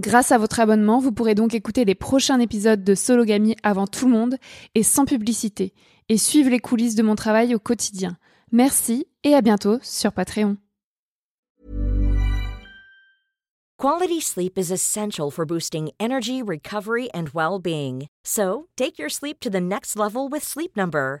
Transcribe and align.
Grâce 0.00 0.32
à 0.32 0.38
votre 0.38 0.60
abonnement, 0.60 0.98
vous 0.98 1.12
pourrez 1.12 1.34
donc 1.34 1.52
écouter 1.52 1.84
les 1.84 1.94
prochains 1.94 2.40
épisodes 2.40 2.82
de 2.82 2.94
Sologamy 2.94 3.54
avant 3.62 3.86
tout 3.86 4.06
le 4.06 4.12
monde 4.12 4.36
et 4.74 4.82
sans 4.82 5.04
publicité, 5.04 5.74
et 6.08 6.16
suivre 6.16 6.48
les 6.48 6.58
coulisses 6.58 6.94
de 6.94 7.02
mon 7.02 7.16
travail 7.16 7.54
au 7.54 7.58
quotidien. 7.58 8.16
Merci 8.50 9.06
et 9.24 9.34
à 9.34 9.42
bientôt 9.42 9.78
sur 9.82 10.12
Patreon. 10.12 10.56
Quality 13.78 14.22
sleep 14.22 14.56
is 14.56 14.72
essential 14.72 15.30
for 15.30 15.44
boosting 15.44 15.90
energy, 16.00 16.42
recovery, 16.42 17.10
and 17.12 17.34
well-being. 17.34 18.06
So, 18.24 18.68
take 18.76 18.98
your 18.98 19.10
sleep 19.10 19.38
to 19.40 19.50
the 19.50 19.60
next 19.60 19.98
level 19.98 20.28
with 20.30 20.42
Sleep 20.42 20.76
Number. 20.76 21.20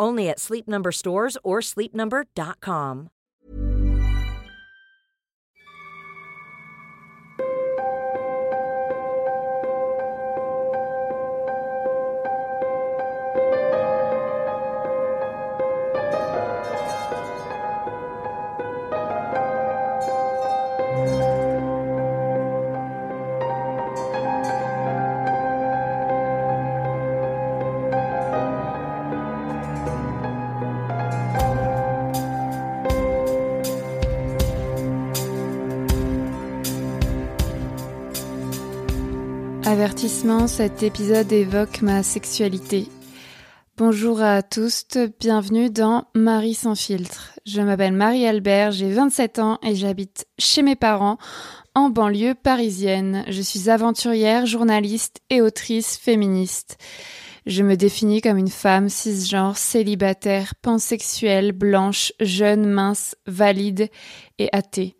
Only 0.00 0.28
at 0.28 0.38
Sleep 0.38 0.66
Number 0.66 0.92
stores 0.92 1.36
or 1.44 1.60
sleepnumber.com. 1.60 3.08
Avertissement, 39.78 40.48
cet 40.48 40.82
épisode 40.82 41.30
évoque 41.30 41.82
ma 41.82 42.02
sexualité. 42.02 42.88
Bonjour 43.76 44.20
à 44.20 44.42
tous, 44.42 44.84
bienvenue 45.20 45.70
dans 45.70 46.08
Marie 46.16 46.54
sans 46.54 46.74
filtre. 46.74 47.38
Je 47.46 47.60
m'appelle 47.60 47.92
Marie-Albert, 47.92 48.72
j'ai 48.72 48.90
27 48.90 49.38
ans 49.38 49.60
et 49.62 49.76
j'habite 49.76 50.26
chez 50.36 50.62
mes 50.62 50.74
parents 50.74 51.16
en 51.76 51.90
banlieue 51.90 52.34
parisienne. 52.34 53.22
Je 53.28 53.40
suis 53.40 53.70
aventurière, 53.70 54.46
journaliste 54.46 55.20
et 55.30 55.40
autrice 55.40 55.96
féministe. 55.96 56.76
Je 57.46 57.62
me 57.62 57.76
définis 57.76 58.20
comme 58.20 58.36
une 58.36 58.48
femme 58.48 58.88
cisgenre, 58.88 59.56
célibataire, 59.56 60.56
pansexuelle, 60.60 61.52
blanche, 61.52 62.12
jeune, 62.18 62.66
mince, 62.66 63.14
valide 63.28 63.90
et 64.40 64.48
athée. 64.50 64.97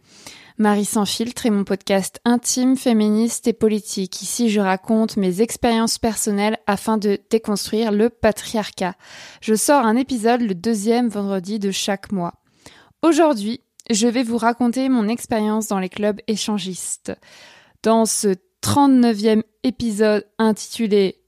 Marie 0.61 0.85
sans 0.85 1.05
filtre 1.05 1.47
est 1.47 1.51
mon 1.51 1.63
podcast 1.63 2.21
intime, 2.25 2.77
féministe 2.77 3.47
et 3.47 3.53
politique. 3.53 4.23
Ici, 4.23 4.51
je 4.51 4.59
raconte 4.59 5.17
mes 5.17 5.41
expériences 5.41 5.99
personnelles 5.99 6.59
afin 6.67 6.99
de 6.99 7.21
déconstruire 7.31 7.93
le 7.93 8.11
patriarcat. 8.11 8.97
Je 9.41 9.55
sors 9.55 9.87
un 9.87 9.95
épisode 9.95 10.41
le 10.41 10.57
deuxième 10.57 11.09
vendredi 11.09 11.61
de 11.61 11.71
chaque 11.71 12.11
mois. 12.11 12.43
Aujourd'hui, 13.03 13.61
je 13.89 14.09
vais 14.09 14.25
vous 14.25 14.37
raconter 14.37 14.89
mon 14.89 15.07
expérience 15.07 15.69
dans 15.69 15.79
les 15.79 15.89
clubs 15.89 16.21
échangistes. 16.27 17.13
Dans 17.85 18.05
ce 18.05 18.35
39e 18.61 19.45
épisode 19.63 20.27
intitulé 20.41 21.21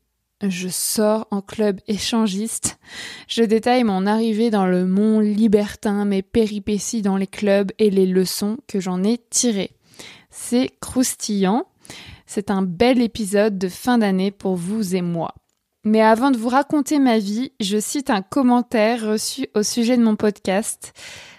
je 0.42 0.68
sors 0.68 1.26
en 1.30 1.42
club 1.42 1.80
échangiste. 1.86 2.78
Je 3.28 3.42
détaille 3.42 3.84
mon 3.84 4.06
arrivée 4.06 4.50
dans 4.50 4.66
le 4.66 4.86
monde 4.86 5.24
libertin, 5.24 6.04
mes 6.04 6.22
péripéties 6.22 7.02
dans 7.02 7.16
les 7.16 7.26
clubs 7.26 7.72
et 7.78 7.90
les 7.90 8.06
leçons 8.06 8.58
que 8.66 8.80
j'en 8.80 9.02
ai 9.02 9.18
tirées. 9.30 9.72
C'est 10.30 10.70
croustillant. 10.80 11.66
C'est 12.26 12.50
un 12.50 12.62
bel 12.62 13.02
épisode 13.02 13.58
de 13.58 13.68
fin 13.68 13.98
d'année 13.98 14.30
pour 14.30 14.54
vous 14.54 14.94
et 14.94 15.02
moi. 15.02 15.34
Mais 15.84 16.02
avant 16.02 16.30
de 16.30 16.36
vous 16.36 16.48
raconter 16.48 16.98
ma 16.98 17.18
vie, 17.18 17.52
je 17.58 17.78
cite 17.78 18.10
un 18.10 18.22
commentaire 18.22 19.06
reçu 19.06 19.48
au 19.54 19.62
sujet 19.62 19.96
de 19.96 20.02
mon 20.02 20.14
podcast. 20.14 20.92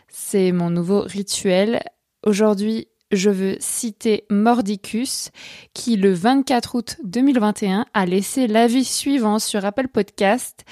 C'est 0.09 0.51
mon 0.51 0.69
nouveau 0.69 1.01
rituel. 1.01 1.81
Aujourd'hui, 2.25 2.87
je 3.11 3.29
veux 3.29 3.57
citer 3.59 4.25
Mordicus, 4.29 5.31
qui 5.73 5.97
le 5.97 6.13
24 6.13 6.75
août 6.75 6.97
2021 7.03 7.85
a 7.93 8.05
laissé 8.05 8.47
l'avis 8.47 8.85
suivant 8.85 9.39
sur 9.39 9.65
Apple 9.65 9.87
Podcast. 9.87 10.65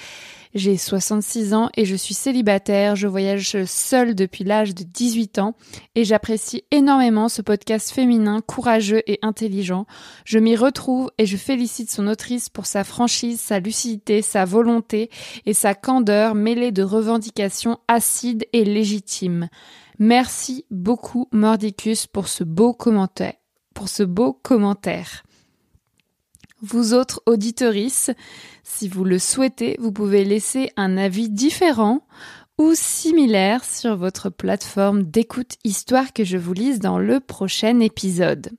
J'ai 0.52 0.76
66 0.76 1.54
ans 1.54 1.70
et 1.76 1.84
je 1.84 1.94
suis 1.94 2.14
célibataire, 2.14 2.96
je 2.96 3.06
voyage 3.06 3.64
seule 3.66 4.16
depuis 4.16 4.42
l'âge 4.42 4.74
de 4.74 4.82
18 4.82 5.38
ans 5.38 5.54
et 5.94 6.04
j'apprécie 6.04 6.64
énormément 6.72 7.28
ce 7.28 7.40
podcast 7.40 7.92
féminin, 7.92 8.40
courageux 8.44 9.02
et 9.06 9.20
intelligent. 9.22 9.86
Je 10.24 10.40
m'y 10.40 10.56
retrouve 10.56 11.12
et 11.18 11.26
je 11.26 11.36
félicite 11.36 11.88
son 11.88 12.08
autrice 12.08 12.48
pour 12.48 12.66
sa 12.66 12.82
franchise, 12.82 13.38
sa 13.38 13.60
lucidité, 13.60 14.22
sa 14.22 14.44
volonté 14.44 15.08
et 15.46 15.54
sa 15.54 15.74
candeur 15.74 16.34
mêlée 16.34 16.72
de 16.72 16.82
revendications 16.82 17.78
acides 17.86 18.44
et 18.52 18.64
légitimes. 18.64 19.48
Merci 20.02 20.64
beaucoup 20.70 21.28
Mordicus 21.30 22.06
pour 22.06 22.26
ce 22.28 22.42
beau 22.42 22.72
commentaire. 22.72 23.34
Vous 26.62 26.94
autres 26.94 27.22
auditorices, 27.26 28.10
si 28.64 28.88
vous 28.88 29.04
le 29.04 29.18
souhaitez, 29.18 29.76
vous 29.78 29.92
pouvez 29.92 30.24
laisser 30.24 30.72
un 30.78 30.96
avis 30.96 31.28
différent 31.28 32.00
ou 32.56 32.72
similaire 32.74 33.62
sur 33.62 33.94
votre 33.94 34.30
plateforme 34.30 35.02
d'écoute 35.02 35.56
histoire 35.64 36.14
que 36.14 36.24
je 36.24 36.38
vous 36.38 36.54
lise 36.54 36.78
dans 36.78 36.98
le 36.98 37.20
prochain 37.20 37.78
épisode. 37.80 38.52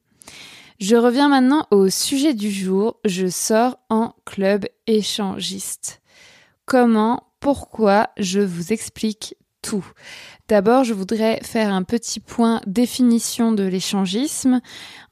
Je 0.79 0.95
reviens 0.95 1.29
maintenant 1.29 1.65
au 1.71 1.89
sujet 1.89 2.35
du 2.35 2.51
jour. 2.51 2.99
Je 3.03 3.25
sors 3.25 3.79
en 3.89 4.13
club 4.25 4.67
échangiste. 4.85 6.03
Comment, 6.67 7.23
pourquoi, 7.39 8.11
je 8.17 8.41
vous 8.41 8.71
explique 8.73 9.35
tout. 9.61 9.85
D'abord, 10.47 10.83
je 10.83 10.93
voudrais 10.93 11.39
faire 11.43 11.71
un 11.71 11.83
petit 11.83 12.19
point 12.19 12.59
définition 12.67 13.53
de 13.53 13.63
l'échangisme. 13.63 14.59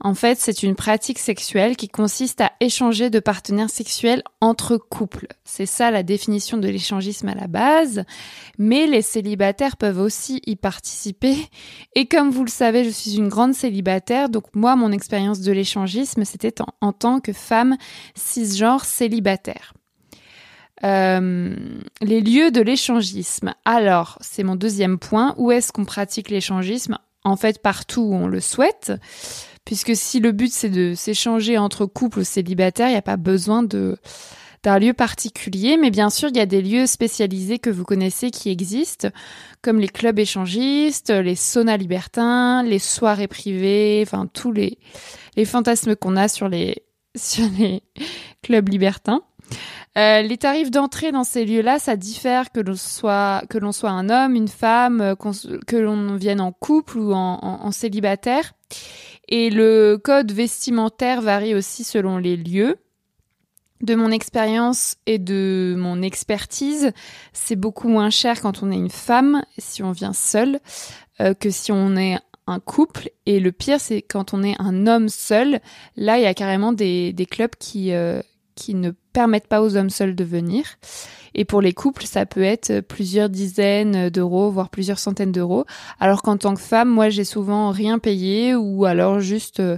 En 0.01 0.13
fait, 0.13 0.37
c'est 0.37 0.63
une 0.63 0.75
pratique 0.75 1.17
sexuelle 1.17 1.77
qui 1.77 1.87
consiste 1.87 2.41
à 2.41 2.51
échanger 2.59 3.09
de 3.09 3.21
partenaires 3.21 3.69
sexuels 3.69 4.21
entre 4.41 4.75
couples. 4.75 5.27
C'est 5.45 5.65
ça 5.65 5.91
la 5.91 6.03
définition 6.03 6.57
de 6.57 6.67
l'échangisme 6.67 7.29
à 7.29 7.35
la 7.35 7.47
base. 7.47 8.03
Mais 8.57 8.85
les 8.85 9.01
célibataires 9.01 9.77
peuvent 9.77 10.01
aussi 10.01 10.41
y 10.45 10.57
participer. 10.57 11.37
Et 11.95 12.05
comme 12.05 12.31
vous 12.31 12.43
le 12.43 12.49
savez, 12.49 12.83
je 12.83 12.89
suis 12.89 13.15
une 13.15 13.29
grande 13.29 13.53
célibataire. 13.53 14.27
Donc 14.27 14.53
moi, 14.55 14.75
mon 14.75 14.91
expérience 14.91 15.39
de 15.39 15.53
l'échangisme, 15.53 16.25
c'était 16.25 16.55
en, 16.81 16.91
tant 16.91 17.21
que 17.21 17.31
femme 17.31 17.77
cisgenre 18.13 18.83
célibataire. 18.83 19.73
Euh, 20.83 21.55
les 22.01 22.21
lieux 22.21 22.51
de 22.51 22.61
l'échangisme. 22.61 23.53
Alors, 23.65 24.17
c'est 24.21 24.43
mon 24.43 24.55
deuxième 24.55 24.97
point. 24.97 25.35
Où 25.37 25.51
est-ce 25.51 25.71
qu'on 25.71 25.85
pratique 25.85 26.29
l'échangisme? 26.29 26.97
En 27.23 27.35
fait, 27.35 27.61
partout 27.61 28.01
où 28.01 28.13
on 28.13 28.27
le 28.27 28.39
souhaite. 28.39 28.93
Puisque 29.65 29.95
si 29.95 30.19
le 30.19 30.31
but 30.31 30.51
c'est 30.51 30.69
de 30.69 30.93
s'échanger 30.95 31.57
entre 31.57 31.85
couples 31.85 32.19
ou 32.19 32.23
célibataires, 32.23 32.87
il 32.87 32.93
n'y 32.93 32.97
a 32.97 33.03
pas 33.03 33.17
besoin 33.17 33.61
de 33.61 33.97
d'un 34.63 34.77
lieu 34.77 34.93
particulier, 34.93 35.77
mais 35.77 35.89
bien 35.89 36.09
sûr, 36.09 36.29
il 36.29 36.35
y 36.35 36.41
a 36.41 36.45
des 36.45 36.61
lieux 36.61 36.85
spécialisés 36.85 37.59
que 37.59 37.69
vous 37.69 37.85
connaissez 37.85 38.29
qui 38.29 38.49
existent, 38.49 39.07
comme 39.61 39.79
les 39.79 39.87
clubs 39.87 40.19
échangistes, 40.19 41.11
les 41.11 41.35
saunas 41.35 41.77
libertins, 41.77 42.61
les 42.63 42.79
soirées 42.79 43.29
privées, 43.29 44.03
enfin 44.05 44.27
tous 44.27 44.51
les, 44.51 44.77
les 45.37 45.45
fantasmes 45.45 45.95
qu'on 45.95 46.17
a 46.17 46.27
sur 46.27 46.49
les, 46.49 46.83
sur 47.15 47.45
les 47.57 47.83
clubs 48.41 48.67
libertins. 48.67 49.23
Euh, 49.97 50.21
les 50.21 50.37
tarifs 50.37 50.71
d'entrée 50.71 51.11
dans 51.11 51.23
ces 51.23 51.45
lieux-là, 51.45 51.79
ça 51.79 51.95
diffère 51.95 52.51
que 52.51 52.59
l'on 52.59 52.75
soit 52.75 53.43
que 53.49 53.57
l'on 53.57 53.71
soit 53.71 53.89
un 53.89 54.09
homme, 54.09 54.35
une 54.35 54.47
femme, 54.47 55.01
euh, 55.01 55.15
que 55.15 55.75
l'on 55.75 56.15
vienne 56.15 56.41
en 56.41 56.51
couple 56.51 56.99
ou 56.99 57.13
en, 57.13 57.71
célibataire. 57.71 58.53
Et 59.27 59.49
le 59.49 59.99
code 60.01 60.31
vestimentaire 60.31 61.21
varie 61.21 61.55
aussi 61.55 61.83
selon 61.83 62.17
les 62.17 62.37
lieux. 62.37 62.77
De 63.81 63.95
mon 63.95 64.11
expérience 64.11 64.97
et 65.05 65.19
de 65.19 65.73
mon 65.77 66.01
expertise, 66.01 66.91
c'est 67.31 67.55
beaucoup 67.55 67.87
moins 67.87 68.09
cher 68.09 68.41
quand 68.41 68.61
on 68.61 68.71
est 68.71 68.75
une 68.75 68.89
femme, 68.89 69.43
si 69.57 69.83
on 69.83 69.93
vient 69.93 70.11
seul, 70.11 70.59
euh, 71.21 71.33
que 71.33 71.49
si 71.49 71.71
on 71.71 71.95
est 71.95 72.17
un 72.45 72.59
couple. 72.59 73.09
Et 73.25 73.39
le 73.39 73.51
pire, 73.53 73.79
c'est 73.79 74.01
quand 74.01 74.33
on 74.33 74.43
est 74.43 74.55
un 74.59 74.85
homme 74.85 75.07
seul. 75.07 75.61
Là, 75.95 76.17
il 76.17 76.23
y 76.23 76.27
a 76.27 76.33
carrément 76.33 76.73
des, 76.73 77.13
des 77.13 77.25
clubs 77.25 77.55
qui, 77.57 77.93
euh, 77.93 78.21
qui 78.59 78.75
ne 78.75 78.91
permettent 79.13 79.47
pas 79.47 79.61
aux 79.61 79.77
hommes 79.77 79.89
seuls 79.89 80.15
de 80.15 80.23
venir. 80.23 80.65
Et 81.33 81.45
pour 81.45 81.61
les 81.61 81.73
couples, 81.73 82.05
ça 82.05 82.25
peut 82.25 82.43
être 82.43 82.81
plusieurs 82.81 83.29
dizaines 83.29 84.09
d'euros, 84.09 84.49
voire 84.49 84.69
plusieurs 84.69 84.99
centaines 84.99 85.31
d'euros. 85.31 85.65
Alors 85.99 86.21
qu'en 86.21 86.37
tant 86.37 86.53
que 86.53 86.61
femme, 86.61 86.89
moi, 86.89 87.09
j'ai 87.09 87.23
souvent 87.23 87.71
rien 87.71 87.99
payé 87.99 88.55
ou 88.55 88.85
alors 88.85 89.19
juste, 89.19 89.59
euh, 89.59 89.77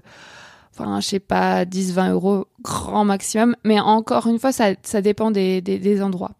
enfin, 0.74 1.02
sais 1.02 1.20
pas, 1.20 1.66
10, 1.66 1.94
20 1.94 2.12
euros 2.14 2.48
grand 2.62 3.06
maximum. 3.06 3.56
Mais 3.64 3.80
encore 3.80 4.28
une 4.28 4.40
fois, 4.40 4.52
ça, 4.52 5.02
dépend 5.02 5.32
des 5.32 6.02
endroits. 6.02 6.32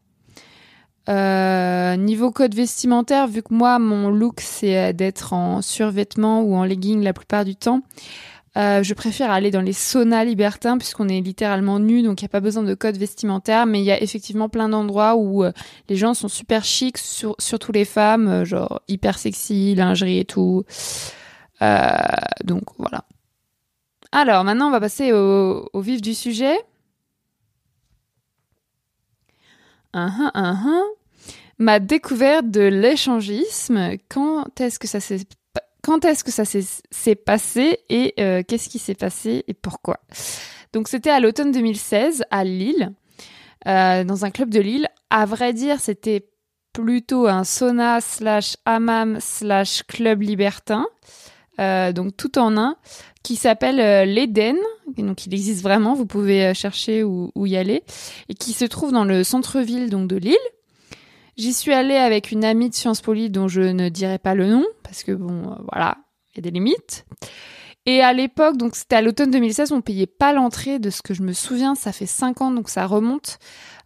Euh, 1.10 1.96
niveau 1.96 2.32
code 2.32 2.54
vestimentaire, 2.54 3.28
vu 3.28 3.42
que 3.42 3.54
moi, 3.54 3.80
mon 3.80 4.10
look, 4.10 4.40
c'est 4.40 4.94
d'être 4.94 5.34
en 5.34 5.62
survêtement 5.62 6.42
ou 6.42 6.56
en 6.56 6.64
legging 6.64 7.04
la 7.04 7.14
plupart 7.14 7.44
du 7.44 7.56
temps, 7.56 7.82
euh, 8.58 8.84
je 8.84 8.94
préfère 8.94 9.32
aller 9.32 9.50
dans 9.50 9.62
les 9.62 9.74
saunas 9.74 10.26
libertins 10.26 10.78
puisqu'on 10.78 11.08
est 11.08 11.22
littéralement 11.22 11.80
nu, 11.80 12.04
donc 12.04 12.22
il 12.22 12.26
n'y 12.26 12.28
a 12.28 12.30
pas 12.30 12.42
besoin 12.42 12.64
de 12.64 12.74
code 12.74 12.98
vestimentaire. 12.98 13.66
Mais 13.66 13.80
il 13.80 13.86
y 13.86 13.92
a 13.92 14.02
effectivement 14.02 14.50
plein 14.50 14.70
d'endroits 14.70 15.16
où 15.16 15.44
euh, 15.44 15.52
les 15.90 15.96
gens 15.96 16.14
sont 16.14 16.28
super 16.28 16.64
chics, 16.64 16.98
surtout 16.98 17.72
les 17.72 17.86
femmes, 17.86 18.28
euh, 18.28 18.46
genre 18.46 18.82
hyper 18.88 19.18
sexy, 19.18 19.76
lingerie 19.76 20.20
et 20.20 20.26
tout. 20.26 20.66
donc 22.44 22.64
voilà. 22.78 23.06
Alors 24.12 24.44
maintenant, 24.44 24.68
on 24.68 24.72
va 24.72 24.82
passer 24.82 25.14
au, 25.14 25.70
vif 25.76 26.02
du 26.02 26.14
sujet. 26.14 26.58
Uh 29.96 30.10
Ma 31.58 31.80
découverte 31.80 32.50
de 32.50 32.62
l'échangisme, 32.62 33.98
quand 34.10 34.60
est-ce 34.60 34.80
que 34.80 34.88
ça 34.88 35.00
s'est 35.00 35.20
quand 35.82 36.06
est-ce 36.06 36.24
que 36.24 36.32
ça 36.32 36.44
s'est 36.46 37.16
passé 37.16 37.80
et 37.90 38.14
euh, 38.20 38.44
qu'est-ce 38.48 38.70
qui 38.70 38.80
s'est 38.80 38.96
passé 38.96 39.44
et 39.48 39.54
pourquoi. 39.54 40.00
Donc 40.74 40.88
c'était 40.88 41.10
à 41.10 41.20
l'automne 41.20 41.52
2016 41.52 42.24
à 42.30 42.44
Lille, 42.44 42.94
euh, 43.68 44.04
dans 44.04 44.26
un 44.26 44.32
club 44.32 44.50
de 44.50 44.60
Lille. 44.60 44.88
À 45.10 45.26
vrai 45.26 45.54
dire, 45.54 45.80
c'était 45.80 46.28
plutôt 46.74 47.28
un 47.28 47.44
sauna 47.44 48.00
slash 48.00 48.56
hammam 48.66 49.20
slash 49.20 49.84
club 49.84 50.22
libertin, 50.22 50.88
euh, 51.60 51.92
donc 51.92 52.16
tout 52.16 52.38
en 52.38 52.58
un, 52.58 52.78
qui 53.24 53.36
s'appelle 53.36 54.08
l'Eden. 54.08 54.58
Donc 54.98 55.26
il 55.26 55.34
existe 55.34 55.62
vraiment, 55.62 55.96
vous 55.96 56.06
pouvez 56.06 56.54
chercher 56.54 57.04
où 57.04 57.32
y 57.36 57.58
aller, 57.58 57.84
et 58.30 58.34
qui 58.34 58.54
se 58.54 58.66
trouve 58.66 58.92
dans 58.92 59.06
le 59.06 59.24
centre-ville 59.24 59.90
de 59.90 60.16
Lille. 60.16 60.38
J'y 61.42 61.54
suis 61.54 61.74
allée 61.74 61.96
avec 61.96 62.32
une 62.32 62.46
amie 62.46 62.70
de 62.70 62.76
Sciences 62.76 63.02
Po 63.02 63.16
dont 63.16 63.48
je 63.48 63.62
ne 63.62 63.90
dirai 63.90 64.20
pas 64.20 64.36
le 64.36 64.46
nom 64.46 64.64
parce 64.84 65.02
que 65.02 65.12
bon, 65.12 65.42
euh, 65.42 65.56
voilà, 65.72 65.98
il 66.30 66.38
y 66.38 66.40
a 66.40 66.42
des 66.44 66.52
limites. 66.52 67.08
Et 67.88 68.02
à 68.02 68.14
l'époque, 68.14 68.58
donc 68.58 68.76
c'était 68.76 68.98
à 68.98 69.02
l'automne 69.02 69.32
2016, 69.32 69.72
on 69.72 69.82
payait 69.82 70.06
pas 70.06 70.34
l'entrée 70.34 70.78
de 70.78 70.92
ce 70.92 71.02
que 71.02 71.16
je 71.16 71.24
me 71.24 71.34
souviens, 71.34 71.74
ça 71.74 71.94
fait 71.94 72.06
5 72.06 72.42
ans, 72.42 72.52
donc 72.52 72.70
ça 72.70 72.86
remonte. 72.86 73.40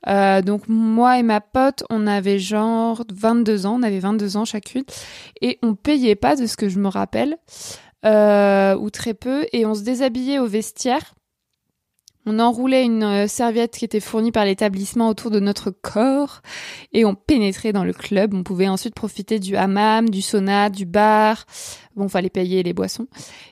Euh, 0.09 0.41
donc 0.41 0.63
moi 0.67 1.17
et 1.17 1.23
ma 1.23 1.39
pote, 1.39 1.85
on 1.89 2.07
avait 2.07 2.39
genre 2.39 3.05
22 3.13 3.65
ans, 3.65 3.79
on 3.79 3.83
avait 3.83 3.99
22 3.99 4.35
ans 4.35 4.43
chacune, 4.43 4.83
et 5.39 5.57
on 5.63 5.75
payait 5.75 6.15
pas 6.15 6.35
de 6.35 6.47
ce 6.47 6.57
que 6.57 6.67
je 6.67 6.77
me 6.77 6.89
rappelle, 6.89 7.37
euh, 8.05 8.75
ou 8.75 8.89
très 8.89 9.13
peu, 9.13 9.45
et 9.53 9.65
on 9.65 9.75
se 9.75 9.83
déshabillait 9.83 10.39
au 10.39 10.45
vestiaire. 10.45 11.15
On 12.25 12.39
enroulait 12.39 12.83
une 12.83 13.03
euh, 13.03 13.27
serviette 13.27 13.77
qui 13.77 13.85
était 13.85 13.99
fournie 13.99 14.31
par 14.31 14.45
l'établissement 14.45 15.09
autour 15.09 15.31
de 15.31 15.39
notre 15.39 15.69
corps 15.69 16.41
et 16.91 17.05
on 17.05 17.13
pénétrait 17.13 17.71
dans 17.71 17.83
le 17.83 17.93
club. 17.93 18.33
On 18.33 18.43
pouvait 18.43 18.67
ensuite 18.67 18.95
profiter 18.95 19.39
du 19.39 19.55
hammam, 19.55 20.09
du 20.09 20.21
sauna, 20.21 20.69
du 20.69 20.85
bar. 20.85 21.45
Bon, 21.95 22.09
fallait 22.09 22.29
payer 22.29 22.63
les 22.63 22.73
boissons. 22.73 23.07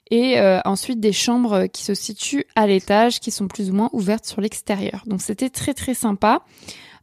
Et 0.09 0.39
euh, 0.39 0.59
ensuite 0.65 0.99
des 0.99 1.13
chambres 1.13 1.67
qui 1.67 1.83
se 1.83 1.93
situent 1.93 2.45
à 2.55 2.67
l'étage, 2.67 3.19
qui 3.19 3.31
sont 3.31 3.47
plus 3.47 3.69
ou 3.69 3.73
moins 3.73 3.89
ouvertes 3.93 4.25
sur 4.25 4.41
l'extérieur. 4.41 5.03
Donc 5.05 5.21
c'était 5.21 5.49
très 5.49 5.73
très 5.73 5.93
sympa. 5.93 6.43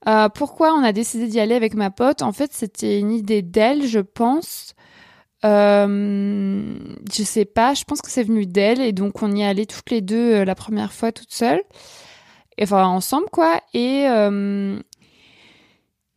Euh, 0.09 0.29
pourquoi 0.29 0.73
on 0.75 0.83
a 0.83 0.93
décidé 0.93 1.27
d'y 1.27 1.41
aller 1.41 1.55
avec 1.55 1.75
ma 1.75 1.91
pote? 1.91 2.23
En 2.23 2.33
fait, 2.33 2.53
c'était 2.53 2.99
une 2.99 3.13
idée 3.13 3.43
d'elle, 3.43 3.87
je 3.87 4.01
pense. 4.01 4.75
Euh, 5.45 6.75
je 7.13 7.23
sais 7.23 7.45
pas, 7.45 7.75
je 7.75 7.85
pense 7.85 8.03
que 8.03 8.11
c'est 8.11 8.25
venu 8.25 8.45
d'elle 8.47 8.81
et 8.81 8.93
donc 8.93 9.23
on 9.23 9.33
y 9.35 9.43
est 9.43 9.71
toutes 9.71 9.91
les 9.91 10.03
deux 10.03 10.35
euh, 10.35 10.45
la 10.45 10.55
première 10.55 10.93
fois 10.93 11.13
toutes 11.13 11.33
seules, 11.33 11.63
enfin 12.61 12.85
ensemble 12.85 13.29
quoi. 13.33 13.61
Et 13.73 14.07
euh, 14.09 14.79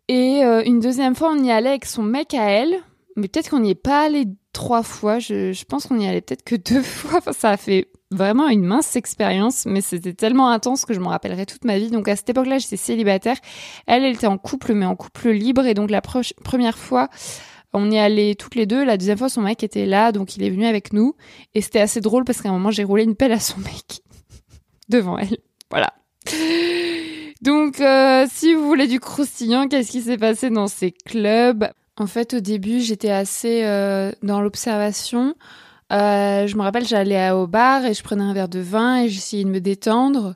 et 0.10 0.42
une 0.66 0.80
deuxième 0.82 1.16
fois 1.16 1.32
on 1.32 1.42
y 1.42 1.52
allait 1.52 1.70
avec 1.70 1.86
son 1.86 2.04
mec 2.04 2.34
à 2.34 2.50
elle, 2.50 2.76
mais 3.16 3.28
peut-être 3.28 3.50
qu'on 3.50 3.60
n'y 3.60 3.72
est 3.72 3.76
pas 3.76 4.06
allé 4.06 4.26
trois 4.52 4.84
fois. 4.84 5.20
Je, 5.20 5.52
je 5.52 5.66
pense 5.66 5.88
qu'on 5.88 6.00
y 6.00 6.08
allait 6.08 6.22
peut-être 6.22 6.44
que 6.44 6.56
deux 6.74 6.82
fois. 6.82 7.20
Enfin, 7.20 7.34
ça 7.34 7.50
a 7.52 7.58
fait 7.58 7.90
vraiment 8.12 8.48
une 8.48 8.64
mince 8.64 8.96
expérience, 8.96 9.66
mais 9.66 9.82
c'était 9.82 10.14
tellement 10.14 10.50
intense 10.50 10.86
que 10.86 10.94
je 10.94 11.00
m'en 11.00 11.10
rappellerai 11.10 11.46
toute 11.46 11.66
ma 11.66 11.78
vie. 11.78 11.90
Donc 11.90 12.08
à 12.08 12.16
cette 12.16 12.30
époque-là, 12.30 12.60
j'étais 12.60 12.78
célibataire. 12.78 13.38
Elle, 13.88 14.04
elle 14.04 14.16
était 14.16 14.28
en 14.28 14.38
couple, 14.38 14.74
mais 14.74 14.86
en 14.86 14.96
couple 14.96 15.30
libre. 15.30 15.66
Et 15.66 15.74
donc 15.74 15.90
la 15.90 16.02
première 16.02 16.78
fois, 16.78 17.10
on 17.74 17.92
y 17.92 17.98
allait 17.98 18.36
toutes 18.36 18.56
les 18.56 18.66
deux. 18.66 18.84
La 18.84 18.98
deuxième 18.98 19.18
fois, 19.18 19.30
son 19.30 19.42
mec 19.42 19.64
était 19.64 19.86
là, 19.86 20.12
donc 20.12 20.36
il 20.38 20.44
est 20.44 20.50
venu 20.50 20.66
avec 20.66 20.94
nous. 20.94 21.16
Et 21.54 21.62
c'était 21.62 21.82
assez 21.82 22.02
drôle 22.02 22.24
parce 22.24 22.42
qu'à 22.42 22.50
un 22.50 22.54
moment, 22.54 22.72
j'ai 22.72 22.84
roulé 22.84 23.04
une 23.04 23.16
pelle 23.16 23.32
à 23.32 23.40
son 23.40 23.60
mec 23.60 24.02
devant 24.90 25.18
elle. 25.18 25.38
Voilà. 25.70 25.94
Donc, 27.42 27.82
euh, 27.82 28.26
si 28.32 28.54
vous 28.54 28.66
voulez 28.66 28.88
du 28.88 29.00
croustillant, 29.00 29.68
qu'est-ce 29.68 29.92
qui 29.92 30.02
s'est 30.02 30.18
passé 30.18 30.50
dans 30.50 30.68
ces 30.68 30.92
clubs? 30.92 31.68
En 31.98 32.08
fait, 32.08 32.36
au 32.36 32.40
début, 32.40 32.80
j'étais 32.80 33.12
assez 33.12 33.64
euh, 33.64 34.12
dans 34.24 34.40
l'observation. 34.40 35.36
Euh, 35.92 36.48
je 36.48 36.56
me 36.56 36.62
rappelle, 36.62 36.88
j'allais 36.88 37.32
au 37.32 37.46
bar 37.46 37.86
et 37.86 37.94
je 37.94 38.02
prenais 38.02 38.24
un 38.24 38.34
verre 38.34 38.50
de 38.50 38.60
vin 38.60 39.04
et 39.04 39.10
j'essayais 39.10 39.44
de 39.44 39.50
me 39.50 39.60
détendre. 39.60 40.36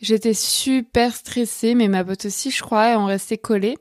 J'étais 0.00 0.34
super 0.34 1.14
stressée, 1.14 1.74
mais 1.74 1.88
ma 1.88 2.04
pote 2.04 2.26
aussi, 2.26 2.50
je 2.50 2.62
crois, 2.62 2.92
et 2.92 2.96
on 2.96 3.06
restait 3.06 3.38
collés. 3.38 3.76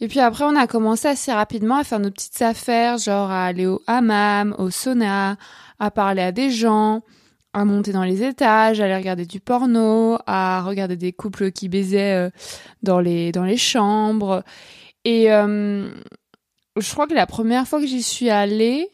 Et 0.00 0.08
puis 0.08 0.20
après, 0.20 0.44
on 0.44 0.56
a 0.56 0.66
commencé 0.66 1.08
assez 1.08 1.32
rapidement 1.32 1.76
à 1.76 1.84
faire 1.84 2.00
nos 2.00 2.10
petites 2.10 2.42
affaires, 2.42 2.98
genre 2.98 3.30
à 3.30 3.46
aller 3.46 3.66
au 3.66 3.80
hammam, 3.86 4.54
au 4.58 4.70
sauna, 4.70 5.36
à 5.78 5.90
parler 5.90 6.22
à 6.22 6.32
des 6.32 6.50
gens, 6.50 7.02
à 7.54 7.64
monter 7.64 7.92
dans 7.92 8.04
les 8.04 8.22
étages, 8.22 8.80
à 8.80 8.84
aller 8.84 8.96
regarder 8.96 9.24
du 9.24 9.40
porno, 9.40 10.18
à 10.26 10.62
regarder 10.62 10.96
des 10.96 11.12
couples 11.12 11.50
qui 11.50 11.70
baisaient 11.70 12.26
euh, 12.26 12.30
dans 12.82 13.00
les 13.00 13.32
dans 13.32 13.44
les 13.44 13.56
chambres. 13.56 14.44
Et 15.04 15.32
euh, 15.32 15.88
je 16.76 16.92
crois 16.92 17.06
que 17.06 17.14
la 17.14 17.26
première 17.26 17.66
fois 17.66 17.80
que 17.80 17.86
j'y 17.86 18.02
suis 18.02 18.28
allée, 18.28 18.90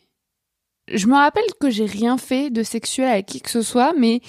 je 0.92 1.08
me 1.08 1.14
rappelle 1.14 1.42
que 1.60 1.70
j'ai 1.70 1.86
rien 1.86 2.16
fait 2.18 2.50
de 2.50 2.62
sexuel 2.62 3.08
avec 3.08 3.26
qui 3.26 3.40
que 3.40 3.50
ce 3.50 3.62
soit, 3.62 3.92
mais 3.98 4.20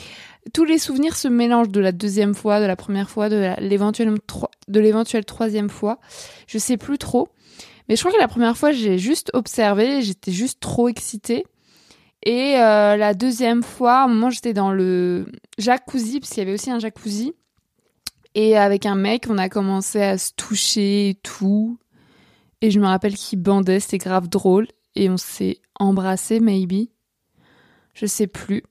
tous 0.54 0.66
les 0.66 0.78
souvenirs 0.78 1.16
se 1.16 1.28
mélangent 1.28 1.70
de 1.70 1.80
la 1.80 1.92
deuxième 1.92 2.34
fois, 2.34 2.60
de 2.60 2.66
la 2.66 2.76
première 2.76 3.10
fois, 3.10 3.30
de 3.30 3.56
l'éventuelle 3.60 5.26
troisième 5.26 5.70
fois. 5.70 6.00
Je 6.48 6.58
sais 6.58 6.78
plus 6.78 6.98
trop. 6.98 7.30
Mais 7.88 7.96
je 7.96 8.02
crois 8.02 8.14
que 8.14 8.20
la 8.20 8.28
première 8.28 8.58
fois, 8.58 8.72
j'ai 8.72 8.98
juste 8.98 9.30
observé, 9.34 10.02
j'étais 10.02 10.32
juste 10.32 10.60
trop 10.60 10.88
excitée. 10.88 11.46
Et 12.26 12.56
euh, 12.58 12.96
la 12.96 13.14
deuxième 13.14 13.64
fois, 13.64 14.08
moment, 14.08 14.30
j'étais 14.30 14.54
dans 14.54 14.72
le 14.72 15.26
jacuzzi, 15.58 16.20
parce 16.20 16.30
qu'il 16.30 16.40
y 16.40 16.42
avait 16.42 16.54
aussi 16.54 16.72
un 16.72 16.80
jacuzzi. 16.80 17.34
Et 18.36 18.58
avec 18.58 18.86
un 18.86 18.96
mec, 18.96 19.26
on 19.30 19.38
a 19.38 19.50
commencé 19.50 20.02
à 20.02 20.18
se 20.18 20.32
toucher 20.36 21.10
et 21.10 21.16
tout. 21.16 21.78
Et 22.62 22.72
je 22.72 22.80
me 22.80 22.88
rappelle 22.88 23.16
qu'il 23.16 23.40
bandait, 23.40 23.82
c'était 23.82 23.98
grave 23.98 24.30
drôle. 24.30 24.68
Et 24.96 25.10
on 25.10 25.18
s'est 25.18 25.60
embrassé, 25.80 26.40
maybe. 26.40 26.88
Je 27.94 28.06
sais 28.06 28.28
plus. 28.28 28.64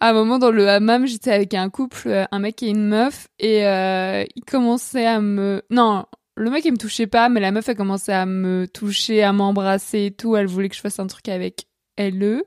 À 0.00 0.10
un 0.10 0.12
moment 0.12 0.38
dans 0.38 0.50
le 0.50 0.68
hammam, 0.68 1.06
j'étais 1.06 1.30
avec 1.30 1.54
un 1.54 1.68
couple, 1.68 2.08
euh, 2.08 2.24
un 2.32 2.38
mec 2.38 2.62
et 2.62 2.68
une 2.68 2.88
meuf, 2.88 3.28
et 3.38 3.66
euh, 3.66 4.24
il 4.34 4.44
commençait 4.44 5.06
à 5.06 5.20
me... 5.20 5.62
Non, 5.70 6.06
le 6.36 6.50
mec 6.50 6.64
il 6.64 6.72
me 6.72 6.78
touchait 6.78 7.06
pas, 7.06 7.28
mais 7.28 7.40
la 7.40 7.52
meuf 7.52 7.68
a 7.68 7.74
commencé 7.74 8.12
à 8.12 8.24
me 8.24 8.66
toucher, 8.66 9.22
à 9.22 9.32
m'embrasser 9.32 10.06
et 10.06 10.10
tout. 10.10 10.36
Elle 10.36 10.46
voulait 10.46 10.68
que 10.68 10.74
je 10.74 10.80
fasse 10.80 10.98
un 10.98 11.06
truc 11.06 11.28
avec 11.28 11.66
elle. 11.96 12.42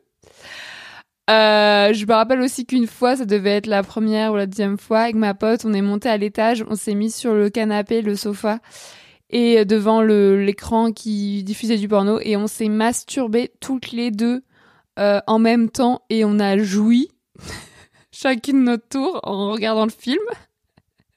Euh, 1.30 1.94
je 1.94 2.06
me 2.06 2.14
rappelle 2.14 2.42
aussi 2.42 2.66
qu'une 2.66 2.88
fois, 2.88 3.16
ça 3.16 3.26
devait 3.26 3.58
être 3.58 3.68
la 3.68 3.84
première 3.84 4.34
ou 4.34 4.36
la 4.36 4.48
deuxième 4.48 4.78
fois, 4.78 5.02
avec 5.02 5.16
ma 5.16 5.34
pote, 5.34 5.64
on 5.66 5.74
est 5.74 5.82
monté 5.82 6.10
à 6.10 6.18
l'étage, 6.18 6.66
on 6.68 6.76
s'est 6.76 6.96
mis 6.96 7.12
sur 7.12 7.34
le 7.34 7.50
canapé, 7.50 8.02
le 8.02 8.16
sofa, 8.16 8.60
et 9.30 9.66
devant 9.66 10.02
l'écran 10.02 10.92
qui 10.92 11.44
diffusait 11.44 11.78
du 11.78 11.88
porno, 11.88 12.20
et 12.22 12.38
on 12.38 12.48
s'est 12.48 12.70
masturbé 12.70 13.52
toutes 13.60 13.92
les 13.92 14.12
deux 14.12 14.44
euh, 15.00 15.20
en 15.28 15.40
même 15.40 15.70
temps, 15.70 16.02
et 16.10 16.26
on 16.26 16.40
a 16.40 16.58
joui 16.58 17.10
chacune 18.12 18.64
notre 18.64 18.88
tour 18.88 19.20
en 19.24 19.52
regardant 19.52 19.86
le 19.86 19.92
film. 19.92 20.24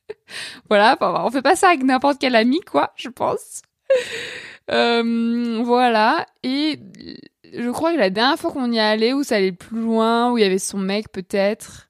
voilà, 0.69 0.97
on 1.01 1.31
fait 1.31 1.43
pas 1.43 1.57
ça 1.57 1.69
avec 1.69 1.83
n'importe 1.83 2.19
quel 2.19 2.35
ami, 2.35 2.61
quoi, 2.61 2.93
je 2.97 3.09
pense. 3.09 3.63
Euh, 4.71 5.63
voilà, 5.65 6.27
et 6.43 6.79
je 7.55 7.71
crois 7.71 7.95
que 7.95 7.99
la 7.99 8.11
dernière 8.11 8.39
fois 8.39 8.53
qu'on 8.53 8.71
y 8.71 8.79
allait, 8.79 9.15
où 9.15 9.23
ça 9.23 9.37
allait 9.37 9.51
plus 9.51 9.81
loin, 9.81 10.31
où 10.31 10.37
il 10.37 10.43
y 10.43 10.45
avait 10.45 10.59
son 10.59 10.77
mec 10.77 11.11
peut-être, 11.11 11.89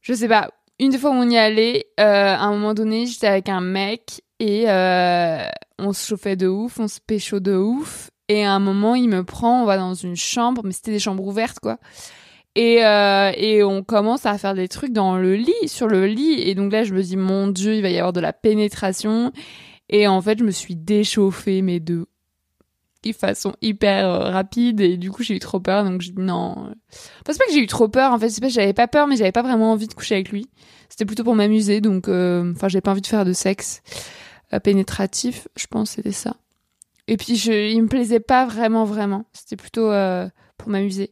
je 0.00 0.12
sais 0.12 0.26
pas, 0.26 0.50
une 0.78 0.98
fois 0.98 1.10
on 1.10 1.28
y 1.30 1.38
allait, 1.38 1.86
euh, 2.00 2.34
à 2.34 2.42
un 2.42 2.50
moment 2.50 2.74
donné, 2.74 3.06
j'étais 3.06 3.28
avec 3.28 3.48
un 3.48 3.60
mec 3.60 4.22
et 4.40 4.64
euh, 4.68 5.46
on 5.78 5.92
se 5.92 6.06
chauffait 6.08 6.36
de 6.36 6.48
ouf, 6.48 6.80
on 6.80 6.88
se 6.88 7.00
pécho 7.00 7.40
de 7.40 7.54
ouf. 7.54 8.10
Et 8.28 8.44
à 8.44 8.52
un 8.52 8.58
moment, 8.58 8.94
il 8.94 9.08
me 9.08 9.24
prend, 9.24 9.62
on 9.62 9.66
va 9.66 9.76
dans 9.76 9.94
une 9.94 10.16
chambre, 10.16 10.62
mais 10.64 10.72
c'était 10.72 10.92
des 10.92 10.98
chambres 10.98 11.26
ouvertes, 11.26 11.60
quoi. 11.60 11.78
Et, 12.56 12.84
euh, 12.84 13.32
et 13.36 13.64
on 13.64 13.82
commence 13.82 14.26
à 14.26 14.38
faire 14.38 14.54
des 14.54 14.68
trucs 14.68 14.92
dans 14.92 15.16
le 15.16 15.34
lit, 15.34 15.52
sur 15.66 15.88
le 15.88 16.06
lit. 16.06 16.40
Et 16.40 16.54
donc 16.54 16.72
là, 16.72 16.84
je 16.84 16.94
me 16.94 17.02
dis, 17.02 17.16
mon 17.16 17.48
Dieu, 17.48 17.74
il 17.74 17.82
va 17.82 17.90
y 17.90 17.98
avoir 17.98 18.12
de 18.12 18.20
la 18.20 18.32
pénétration. 18.32 19.32
Et 19.88 20.06
en 20.06 20.20
fait, 20.20 20.38
je 20.38 20.44
me 20.44 20.50
suis 20.50 20.76
déchauffée, 20.76 21.62
mais 21.62 21.80
de 21.80 22.06
façon 23.12 23.54
hyper 23.60 24.08
euh, 24.08 24.30
rapide. 24.30 24.80
Et 24.80 24.96
du 24.96 25.10
coup 25.10 25.22
j'ai 25.22 25.34
eu 25.34 25.38
trop 25.38 25.60
peur. 25.60 25.84
Donc 25.84 26.00
je 26.00 26.12
dis 26.12 26.20
non. 26.20 26.52
Enfin 26.52 26.72
c'est 27.28 27.38
pas 27.38 27.46
que 27.46 27.52
j'ai 27.52 27.62
eu 27.62 27.66
trop 27.66 27.88
peur 27.88 28.12
en 28.12 28.18
fait. 28.18 28.30
C'est 28.30 28.40
pas 28.40 28.48
j'avais 28.48 28.72
pas 28.72 28.88
peur 28.88 29.06
mais 29.06 29.16
j'avais 29.16 29.32
pas 29.32 29.42
vraiment 29.42 29.72
envie 29.72 29.88
de 29.88 29.94
coucher 29.94 30.14
avec 30.14 30.30
lui. 30.30 30.48
C'était 30.88 31.04
plutôt 31.04 31.24
pour 31.24 31.34
m'amuser. 31.34 31.80
Donc 31.80 32.08
euh, 32.08 32.52
enfin 32.52 32.68
j'avais 32.68 32.80
pas 32.82 32.92
envie 32.92 33.02
de 33.02 33.06
faire 33.06 33.24
de 33.24 33.32
sexe 33.32 33.82
euh, 34.52 34.60
pénétratif. 34.60 35.48
Je 35.56 35.66
pense 35.66 35.90
c'était 35.90 36.12
ça 36.12 36.36
et 37.08 37.16
puis 37.16 37.36
je 37.36 37.52
il 37.52 37.82
me 37.82 37.88
plaisait 37.88 38.20
pas 38.20 38.46
vraiment 38.46 38.84
vraiment. 38.84 39.26
C'était 39.32 39.56
plutôt 39.56 39.90
pour 40.56 40.68
m'amuser. 40.68 41.10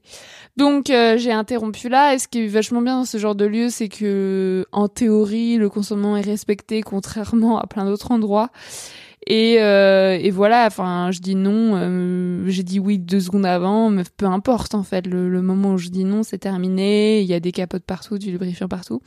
Donc 0.57 0.87
j'ai 0.87 1.33
interrompu 1.33 1.89
là. 1.89 2.15
Et 2.15 2.19
ce 2.19 2.29
qui 2.29 2.45
est 2.45 2.47
vachement 2.47 2.83
bien 2.83 2.99
dans 2.99 3.05
ce 3.05 3.19
genre 3.19 3.35
de 3.35 3.45
lieu 3.45 3.69
c'est 3.69 3.89
que 3.89 4.67
en 4.73 4.89
théorie 4.89 5.57
le 5.57 5.69
consentement 5.69 6.17
est 6.17 6.23
respecté 6.23 6.83
contrairement 6.83 7.59
à 7.59 7.67
plein 7.67 7.85
d'autres 7.85 8.11
endroits. 8.11 8.51
Et, 9.27 9.61
euh, 9.61 10.19
et 10.21 10.31
voilà, 10.31 10.67
enfin, 10.67 11.11
je 11.13 11.21
dis 11.21 11.37
non, 11.37 11.77
euh, 11.77 12.45
j'ai 12.49 12.65
dit 12.65 12.81
oui 12.81 12.99
deux 12.99 13.21
secondes 13.21 13.47
avant, 13.47 13.89
mais 13.89 14.03
peu 14.17 14.27
importe 14.27 14.75
en 14.75 14.83
fait, 14.83 15.07
le, 15.07 15.43
moment 15.43 15.75
où 15.75 15.79
je 15.79 15.91
dis 15.91 16.05
non, 16.05 16.23
c'est 16.25 16.39
terminé, 16.39 17.21
il 17.21 17.27
y 17.27 17.35
a 17.35 17.41
des 17.41 17.53
capotes 17.53 17.85
partout, 17.85 18.19
du 18.19 18.33
lubrifiant 18.33 18.67
partout. 18.67 19.01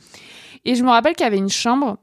Et 0.64 0.74
je 0.74 0.82
me 0.82 0.88
rappelle 0.88 1.14
qu'il 1.14 1.24
y 1.24 1.26
avait 1.26 1.36
une 1.36 1.50
chambre 1.50 1.98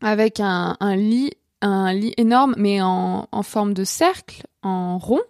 avec 0.00 0.40
un, 0.40 0.76
un 0.80 0.96
lit, 0.96 1.30
un 1.60 1.92
lit 1.92 2.14
énorme, 2.16 2.54
mais 2.56 2.80
en, 2.82 3.28
en 3.30 3.42
forme 3.42 3.74
de 3.74 3.84
cercle, 3.84 4.42
en 4.62 4.98
rond. 4.98 5.20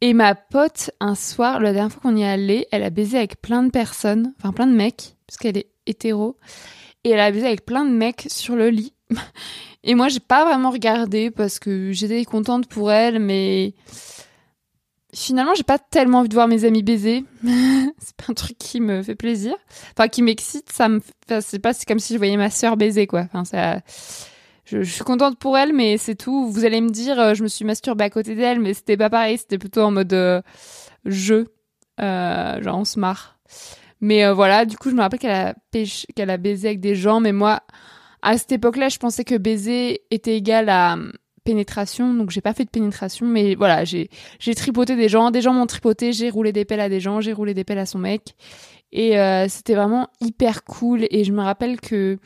Et 0.00 0.12
ma 0.12 0.34
pote, 0.34 0.90
un 1.00 1.14
soir, 1.14 1.60
la 1.60 1.72
dernière 1.72 1.90
fois 1.90 2.02
qu'on 2.02 2.16
y 2.16 2.22
est 2.22 2.68
elle 2.70 2.82
a 2.82 2.90
baisé 2.90 3.16
avec 3.16 3.40
plein 3.40 3.62
de 3.62 3.70
personnes, 3.70 4.34
enfin 4.38 4.52
plein 4.52 4.66
de 4.66 4.74
mecs, 4.74 5.16
parce 5.26 5.38
qu'elle 5.38 5.56
est 5.56 5.70
hétéro. 5.86 6.36
Et 7.04 7.10
elle 7.10 7.20
a 7.20 7.30
baisé 7.30 7.46
avec 7.46 7.64
plein 7.64 7.84
de 7.84 7.90
mecs 7.90 8.26
sur 8.28 8.56
le 8.56 8.68
lit. 8.68 8.92
Et 9.84 9.94
moi, 9.94 10.08
j'ai 10.08 10.20
pas 10.20 10.44
vraiment 10.44 10.70
regardé 10.70 11.30
parce 11.30 11.58
que 11.58 11.92
j'étais 11.92 12.24
contente 12.24 12.66
pour 12.66 12.90
elle, 12.90 13.20
mais 13.20 13.74
finalement, 15.14 15.54
j'ai 15.54 15.62
pas 15.62 15.78
tellement 15.78 16.18
envie 16.18 16.28
de 16.28 16.34
voir 16.34 16.48
mes 16.48 16.64
amis 16.64 16.82
baiser. 16.82 17.24
c'est 17.98 18.16
pas 18.16 18.24
un 18.28 18.34
truc 18.34 18.58
qui 18.58 18.80
me 18.80 19.02
fait 19.02 19.14
plaisir. 19.14 19.54
Enfin, 19.92 20.08
qui 20.08 20.22
m'excite. 20.22 20.70
Ça 20.72 20.88
me, 20.88 21.00
c'est 21.40 21.60
pas, 21.60 21.72
c'est 21.72 21.86
comme 21.86 22.00
si 22.00 22.12
je 22.12 22.18
voyais 22.18 22.36
ma 22.36 22.50
sœur 22.50 22.76
baiser, 22.76 23.06
quoi. 23.06 23.22
Enfin, 23.32 23.44
ça, 23.44 23.80
je, 24.66 24.82
suis 24.82 25.04
contente 25.04 25.38
pour 25.38 25.56
elle, 25.56 25.72
mais 25.72 25.96
c'est 25.96 26.16
tout. 26.16 26.50
Vous 26.50 26.64
allez 26.64 26.80
me 26.80 26.90
dire, 26.90 27.18
euh, 27.18 27.34
je 27.34 27.42
me 27.42 27.48
suis 27.48 27.64
masturbée 27.64 28.04
à 28.04 28.10
côté 28.10 28.34
d'elle, 28.34 28.60
mais 28.60 28.74
c'était 28.74 28.96
pas 28.96 29.08
pareil. 29.08 29.38
C'était 29.38 29.58
plutôt 29.58 29.82
en 29.82 29.92
mode 29.92 30.12
euh, 30.12 30.42
jeu. 31.04 31.54
Euh, 32.00 32.60
genre, 32.62 32.78
on 32.78 32.84
se 32.84 32.98
marre. 32.98 33.38
Mais 34.00 34.30
voilà, 34.30 34.66
du 34.66 34.76
coup, 34.76 34.90
je 34.90 34.94
me 34.94 35.00
rappelle 35.00 35.20
qu'elle 35.20 35.30
a, 35.30 35.54
qu'elle 36.14 36.30
a 36.30 36.36
baisé 36.36 36.68
avec 36.68 36.80
des 36.80 36.94
gens, 36.94 37.20
mais 37.20 37.32
moi, 37.32 37.62
à 38.20 38.36
cette 38.36 38.52
époque-là, 38.52 38.90
je 38.90 38.98
pensais 38.98 39.24
que 39.24 39.36
baiser 39.36 40.02
était 40.10 40.36
égal 40.36 40.68
à 40.68 40.94
hum, 40.94 41.12
pénétration, 41.44 42.12
donc 42.12 42.30
j'ai 42.30 42.42
pas 42.42 42.52
fait 42.52 42.64
de 42.64 42.70
pénétration, 42.70 43.24
mais 43.24 43.54
voilà, 43.54 43.84
j'ai 43.84 44.10
j'ai 44.38 44.54
tripoté 44.54 44.96
des 44.96 45.08
gens, 45.08 45.30
des 45.30 45.40
gens 45.40 45.54
m'ont 45.54 45.66
tripoté, 45.66 46.12
j'ai 46.12 46.28
roulé 46.28 46.52
des 46.52 46.66
pelles 46.66 46.80
à 46.80 46.90
des 46.90 47.00
gens, 47.00 47.22
j'ai 47.22 47.32
roulé 47.32 47.54
des 47.54 47.64
pelles 47.64 47.78
à 47.78 47.86
son 47.86 47.98
mec, 47.98 48.34
et 48.96 49.20
euh, 49.20 49.46
c'était 49.48 49.74
vraiment 49.74 50.08
hyper 50.22 50.64
cool. 50.64 51.06
Et 51.10 51.22
je 51.22 51.32
me 51.32 51.42
rappelle 51.42 51.78
que 51.80 52.18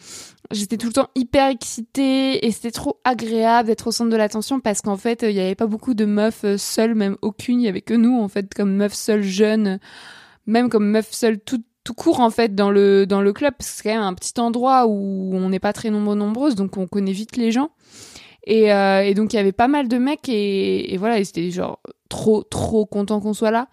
j'étais 0.53 0.77
tout 0.77 0.87
le 0.87 0.93
temps 0.93 1.09
hyper 1.17 1.49
excitée 1.49 2.47
et 2.47 2.53
c'était 2.53 2.71
trop 2.71 3.01
agréable 3.03 3.67
d'être 3.67 3.89
au 3.89 3.93
centre 3.93 4.11
de 4.11 4.17
l'attention 4.17 4.61
parce 4.61 4.81
qu'en 4.81 4.97
fait, 4.97 5.25
il 5.29 5.33
y 5.33 5.41
avait 5.41 5.57
pas 5.57 5.67
beaucoup 5.67 5.95
de 5.95 6.05
meufs 6.05 6.45
euh, 6.45 6.57
seules, 6.57 6.95
même 6.95 7.17
aucune, 7.23 7.61
il 7.61 7.65
y 7.65 7.69
avait 7.69 7.81
que 7.81 7.95
nous 7.95 8.17
en 8.17 8.29
fait, 8.29 8.55
comme 8.55 8.73
meufs 8.77 8.95
seules 8.95 9.25
jeunes, 9.25 9.81
même 10.47 10.71
comme 10.71 10.87
meufs 10.87 11.13
seules 11.13 11.41
tout 11.41 11.61
court 11.97 12.21
en 12.21 12.31
fait 12.31 12.55
dans 12.55 12.71
le 12.71 13.05
dans 13.05 13.21
le 13.21 13.33
club. 13.33 13.53
Parce 13.59 13.71
que 13.71 13.77
c'est 13.79 13.83
quand 13.83 13.95
même 13.97 14.05
un 14.05 14.15
petit 14.15 14.39
endroit 14.39 14.87
où 14.87 15.35
on 15.35 15.49
n'est 15.49 15.59
pas 15.59 15.73
très 15.73 15.91
nombreux 15.91 16.15
nombreuses 16.15 16.55
donc 16.55 16.77
on 16.77 16.87
connaît 16.87 17.11
vite 17.11 17.37
les 17.37 17.51
gens. 17.51 17.71
Et, 18.47 18.73
euh, 18.73 19.03
et 19.03 19.15
donc 19.15 19.33
il 19.33 19.37
y 19.37 19.39
avait 19.41 19.51
pas 19.51 19.67
mal 19.67 19.89
de 19.89 19.99
mecs 19.99 20.29
et, 20.29 20.95
et 20.95 20.97
voilà 20.99 21.19
ils 21.19 21.29
étaient 21.29 21.51
genre 21.51 21.81
trop 22.09 22.45
trop 22.45 22.87
contents 22.87 23.21
qu'on 23.21 23.35
soit 23.35 23.51
là 23.51 23.69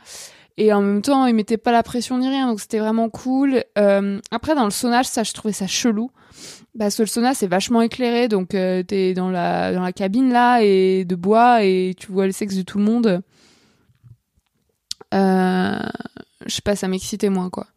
et 0.57 0.73
en 0.73 0.81
même 0.81 1.01
temps 1.01 1.25
ils 1.25 1.35
mettaient 1.35 1.57
pas 1.57 1.71
la 1.71 1.83
pression 1.83 2.17
ni 2.17 2.27
rien 2.27 2.47
donc 2.47 2.59
c'était 2.59 2.79
vraiment 2.79 3.09
cool 3.09 3.63
euh, 3.77 4.19
après 4.31 4.55
dans 4.55 4.65
le 4.65 4.71
sauna 4.71 5.03
ça 5.03 5.23
je 5.23 5.33
trouvais 5.33 5.53
ça 5.53 5.67
chelou 5.67 6.11
parce 6.77 6.95
que 6.95 7.03
le 7.03 7.07
sauna 7.07 7.33
c'est 7.33 7.47
vachement 7.47 7.81
éclairé 7.81 8.27
donc 8.27 8.53
euh, 8.55 8.83
t'es 8.83 9.13
dans 9.13 9.29
la 9.29 9.73
dans 9.73 9.83
la 9.83 9.93
cabine 9.93 10.31
là 10.31 10.61
et 10.61 11.05
de 11.05 11.15
bois 11.15 11.63
et 11.63 11.95
tu 11.97 12.11
vois 12.11 12.25
le 12.25 12.31
sexe 12.31 12.55
de 12.55 12.63
tout 12.63 12.79
le 12.79 12.83
monde 12.83 13.21
euh, 15.13 15.79
je 16.45 16.53
sais 16.53 16.61
pas 16.61 16.75
ça 16.75 16.87
m'excitait 16.87 17.29
moins 17.29 17.49
quoi 17.49 17.67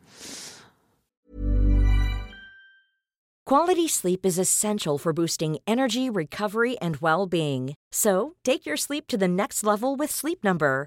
Quality 3.47 3.89
sleep 3.89 4.25
is 4.25 4.39
essential 4.39 4.97
for 4.97 5.13
boosting 5.13 5.59
energy, 5.67 6.09
recovery, 6.09 6.79
and 6.79 6.99
well 7.01 7.27
being. 7.27 7.75
So, 7.91 8.35
take 8.45 8.65
your 8.65 8.77
sleep 8.77 9.09
to 9.09 9.17
the 9.17 9.27
next 9.27 9.65
level 9.65 9.97
with 9.97 10.13
Sleep 10.13 10.45
Number. 10.45 10.87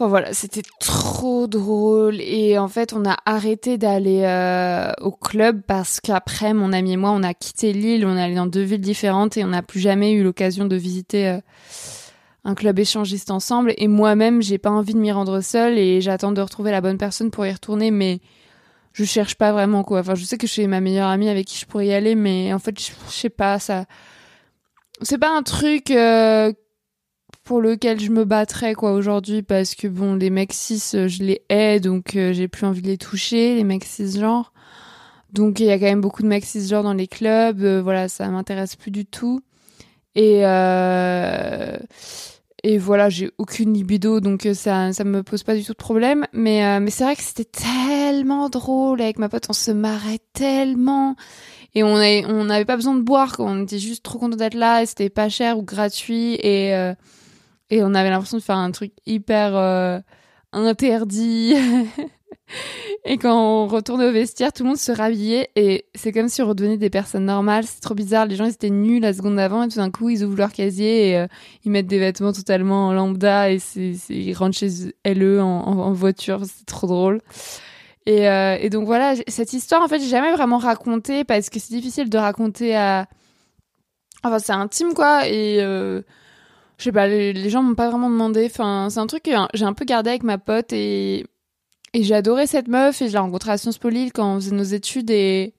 Enfin 0.00 0.08
voilà, 0.08 0.32
c'était 0.32 0.62
trop 0.78 1.46
drôle 1.46 2.22
et 2.22 2.56
en 2.56 2.68
fait 2.68 2.94
on 2.94 3.04
a 3.04 3.18
arrêté 3.26 3.76
d'aller 3.76 4.22
euh, 4.24 4.92
au 5.02 5.10
club 5.10 5.60
parce 5.66 6.00
qu'après 6.00 6.54
mon 6.54 6.72
ami 6.72 6.92
et 6.92 6.96
moi 6.96 7.10
on 7.10 7.22
a 7.22 7.34
quitté 7.34 7.74
l'île, 7.74 8.06
on 8.06 8.16
est 8.16 8.22
allé 8.22 8.34
dans 8.34 8.46
deux 8.46 8.62
villes 8.62 8.80
différentes 8.80 9.36
et 9.36 9.44
on 9.44 9.48
n'a 9.48 9.60
plus 9.60 9.78
jamais 9.78 10.12
eu 10.12 10.22
l'occasion 10.22 10.64
de 10.64 10.74
visiter 10.74 11.28
euh, 11.28 11.40
un 12.44 12.54
club 12.54 12.78
échangiste 12.78 13.30
ensemble 13.30 13.74
et 13.76 13.88
moi-même 13.88 14.40
j'ai 14.40 14.56
pas 14.56 14.70
envie 14.70 14.94
de 14.94 14.98
m'y 14.98 15.12
rendre 15.12 15.42
seule 15.42 15.76
et 15.76 16.00
j'attends 16.00 16.32
de 16.32 16.40
retrouver 16.40 16.70
la 16.70 16.80
bonne 16.80 16.96
personne 16.96 17.30
pour 17.30 17.44
y 17.44 17.52
retourner 17.52 17.90
mais 17.90 18.20
je 18.94 19.04
cherche 19.04 19.34
pas 19.34 19.52
vraiment 19.52 19.84
quoi. 19.84 20.00
Enfin 20.00 20.14
je 20.14 20.24
sais 20.24 20.38
que 20.38 20.46
je 20.46 20.52
suis 20.52 20.66
ma 20.66 20.80
meilleure 20.80 21.08
amie 21.08 21.28
avec 21.28 21.46
qui 21.46 21.58
je 21.58 21.66
pourrais 21.66 21.88
y 21.88 21.92
aller 21.92 22.14
mais 22.14 22.54
en 22.54 22.58
fait 22.58 22.80
je, 22.80 22.90
sais 23.10 23.28
pas 23.28 23.58
ça 23.58 23.84
c'est 25.02 25.18
pas 25.18 25.36
un 25.36 25.42
truc 25.42 25.90
euh, 25.90 26.54
pour 27.50 27.60
lequel 27.60 27.98
je 27.98 28.12
me 28.12 28.24
battrais 28.24 28.74
quoi 28.74 28.92
aujourd'hui 28.92 29.42
parce 29.42 29.74
que 29.74 29.88
bon 29.88 30.14
les 30.14 30.30
mecs 30.30 30.52
cis 30.52 30.78
je 30.92 31.24
les 31.24 31.42
hais 31.48 31.80
donc 31.80 32.12
j'ai 32.12 32.46
plus 32.46 32.64
envie 32.64 32.80
de 32.80 32.86
les 32.86 32.96
toucher 32.96 33.56
les 33.56 33.64
mecs 33.64 33.82
cisgenres 33.82 34.52
donc 35.32 35.58
il 35.58 35.66
y 35.66 35.70
a 35.72 35.76
quand 35.76 35.86
même 35.86 36.00
beaucoup 36.00 36.22
de 36.22 36.28
mecs 36.28 36.44
cisgenres 36.44 36.84
dans 36.84 36.94
les 36.94 37.08
clubs 37.08 37.60
voilà 37.82 38.08
ça 38.08 38.28
m'intéresse 38.28 38.76
plus 38.76 38.92
du 38.92 39.04
tout 39.04 39.40
et 40.14 40.44
et 42.62 42.78
voilà, 42.78 43.08
j'ai 43.08 43.30
aucune 43.38 43.72
libido, 43.72 44.20
donc 44.20 44.44
euh, 44.44 44.52
ça, 44.52 44.92
ça 44.92 45.04
me 45.04 45.22
pose 45.22 45.42
pas 45.44 45.54
du 45.54 45.64
tout 45.64 45.72
de 45.72 45.78
problème. 45.78 46.26
Mais, 46.32 46.64
euh, 46.64 46.80
mais 46.80 46.90
c'est 46.90 47.04
vrai 47.04 47.16
que 47.16 47.22
c'était 47.22 47.44
tellement 47.46 48.50
drôle 48.50 49.00
avec 49.00 49.18
ma 49.18 49.30
pote, 49.30 49.46
on 49.48 49.54
se 49.54 49.70
marrait 49.70 50.18
tellement. 50.34 51.16
Et 51.74 51.82
on 51.82 51.96
avait, 51.96 52.24
on 52.26 52.44
n'avait 52.44 52.66
pas 52.66 52.76
besoin 52.76 52.94
de 52.96 53.00
boire, 53.00 53.34
on 53.38 53.62
était 53.62 53.78
juste 53.78 54.02
trop 54.02 54.18
content 54.18 54.36
d'être 54.36 54.54
là, 54.54 54.82
et 54.82 54.86
c'était 54.86 55.08
pas 55.08 55.30
cher 55.30 55.56
ou 55.56 55.62
gratuit, 55.62 56.34
et, 56.34 56.74
euh, 56.74 56.92
et 57.70 57.82
on 57.82 57.94
avait 57.94 58.10
l'impression 58.10 58.38
de 58.38 58.42
faire 58.42 58.56
un 58.56 58.70
truc 58.70 58.92
hyper 59.06 60.02
interdit. 60.52 61.54
Et 63.04 63.16
quand 63.16 63.34
on 63.34 63.66
retournait 63.66 64.06
au 64.06 64.12
vestiaire, 64.12 64.52
tout 64.52 64.62
le 64.62 64.70
monde 64.70 64.78
se 64.78 64.92
rhabillait 64.92 65.50
et 65.56 65.86
c'est 65.94 66.12
comme 66.12 66.28
si 66.28 66.42
on 66.42 66.48
redevenait 66.48 66.76
des 66.76 66.90
personnes 66.90 67.24
normales. 67.24 67.64
C'est 67.64 67.80
trop 67.80 67.94
bizarre. 67.94 68.26
Les 68.26 68.36
gens 68.36 68.44
ils 68.44 68.52
étaient 68.52 68.70
nus 68.70 69.00
la 69.00 69.12
seconde 69.12 69.36
d'avant 69.36 69.62
et 69.62 69.68
tout 69.68 69.76
d'un 69.76 69.90
coup 69.90 70.10
ils 70.10 70.24
ouvrent 70.24 70.36
leur 70.36 70.52
casier 70.52 71.10
et 71.10 71.16
euh, 71.16 71.26
ils 71.64 71.70
mettent 71.70 71.86
des 71.86 71.98
vêtements 71.98 72.32
totalement 72.32 72.92
lambda 72.92 73.50
et 73.50 73.58
ils 74.08 74.34
rentrent 74.34 74.58
chez 74.58 74.92
eux 75.06 75.40
en, 75.40 75.46
en, 75.46 75.92
voiture. 75.92 76.42
C'est 76.44 76.66
trop 76.66 76.86
drôle. 76.86 77.20
Et, 78.06 78.28
euh, 78.28 78.56
et, 78.60 78.70
donc 78.70 78.86
voilà, 78.86 79.14
cette 79.28 79.52
histoire 79.52 79.82
en 79.82 79.88
fait 79.88 80.00
j'ai 80.00 80.08
jamais 80.08 80.32
vraiment 80.32 80.58
raconté 80.58 81.24
parce 81.24 81.50
que 81.50 81.60
c'est 81.60 81.74
difficile 81.74 82.10
de 82.10 82.18
raconter 82.18 82.76
à. 82.76 83.06
Enfin 84.22 84.38
c'est 84.38 84.52
intime 84.52 84.94
quoi 84.94 85.26
et. 85.28 85.62
Je 86.80 86.84
sais 86.84 86.92
pas, 86.92 87.06
les, 87.06 87.50
gens 87.50 87.62
m'ont 87.62 87.74
pas 87.74 87.90
vraiment 87.90 88.08
demandé. 88.08 88.46
Enfin, 88.50 88.88
c'est 88.90 89.00
un 89.00 89.06
truc 89.06 89.24
que 89.24 89.30
j'ai 89.52 89.64
un 89.64 89.74
peu 89.74 89.84
gardé 89.84 90.10
avec 90.10 90.22
ma 90.22 90.38
pote 90.38 90.72
et 90.72 91.26
et 91.92 92.02
j'ai 92.02 92.14
adoré 92.14 92.46
cette 92.46 92.68
meuf 92.68 93.02
et 93.02 93.08
je 93.08 93.12
l'ai 93.12 93.18
rencontrée 93.18 93.50
à 93.50 93.58
Sciences 93.58 93.78
Po 93.78 93.88
Lille 93.88 94.12
quand 94.12 94.34
on 94.34 94.36
faisait 94.36 94.54
nos 94.54 94.62
études 94.62 95.10
et, 95.10 95.54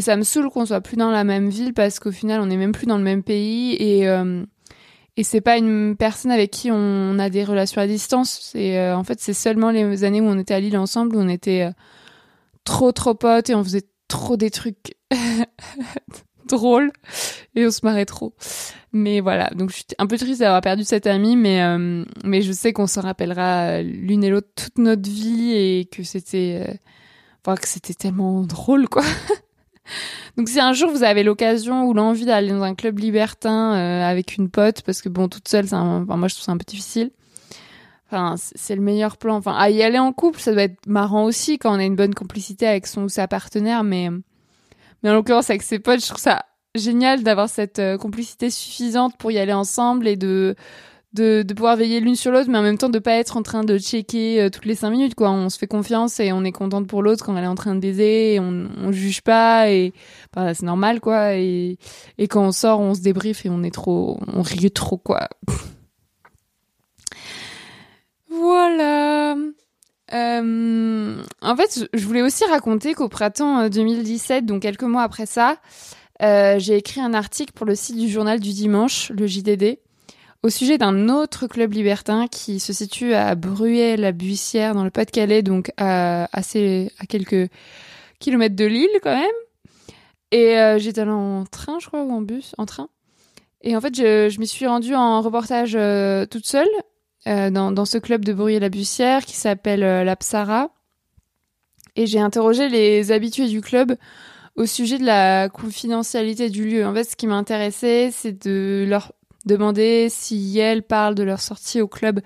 ça 0.00 0.16
me 0.16 0.24
saoule 0.24 0.50
qu'on 0.50 0.66
soit 0.66 0.80
plus 0.80 0.96
dans 0.96 1.10
la 1.10 1.22
même 1.22 1.48
ville 1.48 1.72
parce 1.72 2.00
qu'au 2.00 2.10
final 2.10 2.40
on 2.40 2.46
n'est 2.46 2.56
même 2.56 2.72
plus 2.72 2.86
dans 2.86 2.98
le 2.98 3.04
même 3.04 3.22
pays 3.22 3.74
et, 3.74 4.08
euh, 4.08 4.44
c'est 5.22 5.40
pas 5.40 5.56
une 5.56 5.94
personne 5.96 6.32
avec 6.32 6.50
qui 6.50 6.70
on 6.72 7.18
a 7.20 7.30
des 7.30 7.44
relations 7.44 7.80
à 7.80 7.86
distance. 7.86 8.52
Euh, 8.56 8.92
en 8.94 9.04
fait 9.04 9.20
c'est 9.20 9.32
seulement 9.32 9.70
les 9.70 10.04
années 10.04 10.20
où 10.20 10.26
on 10.26 10.38
était 10.38 10.54
à 10.54 10.60
Lille 10.60 10.76
ensemble 10.76 11.16
où 11.16 11.20
on 11.20 11.28
était 11.28 11.62
euh, 11.62 11.72
trop 12.64 12.92
trop 12.92 13.14
potes 13.14 13.50
et 13.50 13.54
on 13.54 13.64
faisait 13.64 13.88
trop 14.08 14.36
des 14.36 14.50
trucs 14.50 14.96
drôles 16.46 16.90
et 17.54 17.66
on 17.66 17.70
se 17.70 17.80
marrait 17.82 18.06
trop. 18.06 18.34
Mais 18.92 19.20
voilà, 19.20 19.50
donc 19.50 19.70
je 19.70 19.76
suis 19.76 19.84
un 19.98 20.06
peu 20.06 20.16
triste 20.16 20.40
d'avoir 20.40 20.60
perdu 20.60 20.84
cette 20.84 21.06
amie, 21.06 21.36
mais 21.36 21.62
euh, 21.62 22.04
mais 22.24 22.42
je 22.42 22.52
sais 22.52 22.72
qu'on 22.72 22.86
s'en 22.86 23.00
rappellera 23.00 23.82
l'une 23.82 24.22
et 24.22 24.30
l'autre 24.30 24.48
toute 24.54 24.78
notre 24.78 25.10
vie 25.10 25.52
et 25.52 25.88
que 25.90 26.02
c'était, 26.04 26.64
euh, 26.68 26.74
enfin 27.44 27.56
que 27.56 27.66
c'était 27.66 27.94
tellement 27.94 28.42
drôle 28.42 28.88
quoi. 28.88 29.02
donc 30.36 30.48
si 30.48 30.60
un 30.60 30.72
jour 30.72 30.90
vous 30.90 31.02
avez 31.02 31.24
l'occasion 31.24 31.86
ou 31.86 31.92
l'envie 31.92 32.24
d'aller 32.24 32.50
dans 32.50 32.62
un 32.62 32.74
club 32.74 32.98
libertin 32.98 33.74
euh, 33.74 34.02
avec 34.02 34.36
une 34.36 34.48
pote, 34.48 34.82
parce 34.82 35.02
que 35.02 35.08
bon 35.08 35.28
toute 35.28 35.48
seule, 35.48 35.64
enfin, 35.64 36.04
moi 36.06 36.28
je 36.28 36.34
trouve 36.34 36.44
ça 36.44 36.52
un 36.52 36.58
peu 36.58 36.64
difficile. 36.64 37.10
Enfin, 38.06 38.36
c'est 38.36 38.76
le 38.76 38.82
meilleur 38.82 39.16
plan. 39.16 39.34
Enfin, 39.36 39.56
à 39.56 39.70
y 39.70 39.82
aller 39.82 39.98
en 39.98 40.12
couple, 40.12 40.38
ça 40.38 40.52
doit 40.52 40.62
être 40.62 40.86
marrant 40.86 41.24
aussi 41.24 41.58
quand 41.58 41.74
on 41.74 41.80
a 41.80 41.84
une 41.84 41.96
bonne 41.96 42.14
complicité 42.14 42.66
avec 42.66 42.86
son 42.86 43.04
ou 43.04 43.08
sa 43.08 43.26
partenaire, 43.26 43.82
mais 43.82 44.08
mais 45.04 45.10
en 45.10 45.14
l'occurrence 45.14 45.50
avec 45.50 45.62
ses 45.62 45.78
potes, 45.78 46.00
je 46.00 46.06
trouve 46.08 46.20
ça 46.20 46.44
génial 46.74 47.22
d'avoir 47.22 47.48
cette 47.48 47.78
euh, 47.78 47.96
complicité 47.96 48.50
suffisante 48.50 49.16
pour 49.16 49.30
y 49.30 49.38
aller 49.38 49.52
ensemble 49.52 50.08
et 50.08 50.16
de 50.16 50.56
de, 51.12 51.42
de 51.42 51.54
pouvoir 51.54 51.76
veiller 51.76 52.00
l'une 52.00 52.16
sur 52.16 52.32
l'autre, 52.32 52.50
mais 52.50 52.58
en 52.58 52.62
même 52.62 52.76
temps 52.76 52.88
de 52.88 52.98
pas 52.98 53.12
être 53.12 53.36
en 53.36 53.42
train 53.42 53.62
de 53.62 53.78
checker 53.78 54.42
euh, 54.42 54.50
toutes 54.50 54.64
les 54.64 54.74
cinq 54.74 54.90
minutes, 54.90 55.14
quoi. 55.14 55.30
On 55.30 55.48
se 55.48 55.58
fait 55.58 55.68
confiance 55.68 56.18
et 56.18 56.32
on 56.32 56.42
est 56.42 56.50
contente 56.50 56.88
pour 56.88 57.02
l'autre 57.02 57.24
quand 57.24 57.36
elle 57.36 57.44
est 57.44 57.46
en 57.46 57.54
train 57.54 57.76
de 57.76 57.80
baiser, 57.80 58.34
et 58.34 58.40
on, 58.40 58.68
on 58.82 58.90
juge 58.90 59.22
pas 59.22 59.70
et 59.70 59.92
bah, 60.34 60.54
c'est 60.54 60.66
normal, 60.66 61.00
quoi. 61.00 61.36
Et, 61.36 61.78
et 62.18 62.26
quand 62.26 62.44
on 62.44 62.50
sort, 62.50 62.80
on 62.80 62.94
se 62.94 63.00
débriefe 63.00 63.46
et 63.46 63.48
on 63.48 63.62
est 63.62 63.70
trop, 63.70 64.18
on 64.26 64.42
rit 64.42 64.72
trop, 64.72 64.98
quoi. 64.98 65.28
voilà. 68.28 69.36
Euh, 70.12 71.22
en 71.40 71.56
fait, 71.56 71.88
je 71.92 72.06
voulais 72.06 72.22
aussi 72.22 72.44
raconter 72.44 72.94
qu'au 72.94 73.08
printemps 73.08 73.68
2017, 73.68 74.44
donc 74.44 74.62
quelques 74.62 74.82
mois 74.82 75.02
après 75.02 75.26
ça, 75.26 75.56
euh, 76.22 76.58
j'ai 76.58 76.76
écrit 76.76 77.00
un 77.00 77.14
article 77.14 77.52
pour 77.52 77.66
le 77.66 77.74
site 77.74 77.96
du 77.96 78.08
journal 78.08 78.40
du 78.40 78.52
dimanche, 78.52 79.10
le 79.10 79.26
JDD, 79.26 79.78
au 80.42 80.50
sujet 80.50 80.78
d'un 80.78 81.08
autre 81.08 81.46
club 81.46 81.72
libertin 81.72 82.28
qui 82.28 82.60
se 82.60 82.72
situe 82.72 83.14
à 83.14 83.34
Bruay-la-Buissière 83.34 84.74
dans 84.74 84.84
le 84.84 84.90
Pas-de-Calais, 84.90 85.42
donc 85.42 85.72
à, 85.76 86.28
assez, 86.32 86.92
à 86.98 87.06
quelques 87.06 87.50
kilomètres 88.20 88.56
de 88.56 88.66
Lille 88.66 89.00
quand 89.02 89.16
même. 89.16 89.30
Et 90.30 90.58
euh, 90.58 90.78
j'étais 90.78 91.00
allée 91.00 91.10
en 91.10 91.44
train, 91.44 91.78
je 91.78 91.86
crois, 91.86 92.02
ou 92.02 92.12
en 92.12 92.20
bus, 92.20 92.54
en 92.58 92.66
train. 92.66 92.88
Et 93.62 93.76
en 93.76 93.80
fait, 93.80 93.94
je, 93.94 94.28
je 94.28 94.38
m'y 94.38 94.46
suis 94.46 94.66
rendue 94.66 94.94
en 94.94 95.22
reportage 95.22 95.74
euh, 95.74 96.26
toute 96.26 96.46
seule 96.46 96.68
dans, 97.26 97.72
dans, 97.72 97.84
ce 97.84 97.98
club 97.98 98.24
de 98.24 98.32
Bruay-la-Buissière 98.32 99.24
qui 99.24 99.34
s'appelle 99.34 99.80
la 99.80 100.16
Psara. 100.16 100.70
Et 101.96 102.06
j'ai 102.06 102.20
interrogé 102.20 102.68
les 102.68 103.12
habitués 103.12 103.48
du 103.48 103.60
club 103.60 103.96
au 104.56 104.66
sujet 104.66 104.98
de 104.98 105.04
la 105.04 105.48
confidentialité 105.48 106.50
du 106.50 106.68
lieu. 106.68 106.86
En 106.86 106.94
fait, 106.94 107.04
ce 107.04 107.16
qui 107.16 107.26
m'intéressait, 107.26 108.10
c'est 108.12 108.46
de 108.46 108.84
leur 108.88 109.12
demander 109.46 110.08
si 110.10 110.58
elles 110.58 110.82
parlent 110.82 111.14
de 111.14 111.22
leur 111.22 111.40
sortie 111.40 111.80
au 111.80 111.88
club 111.88 112.20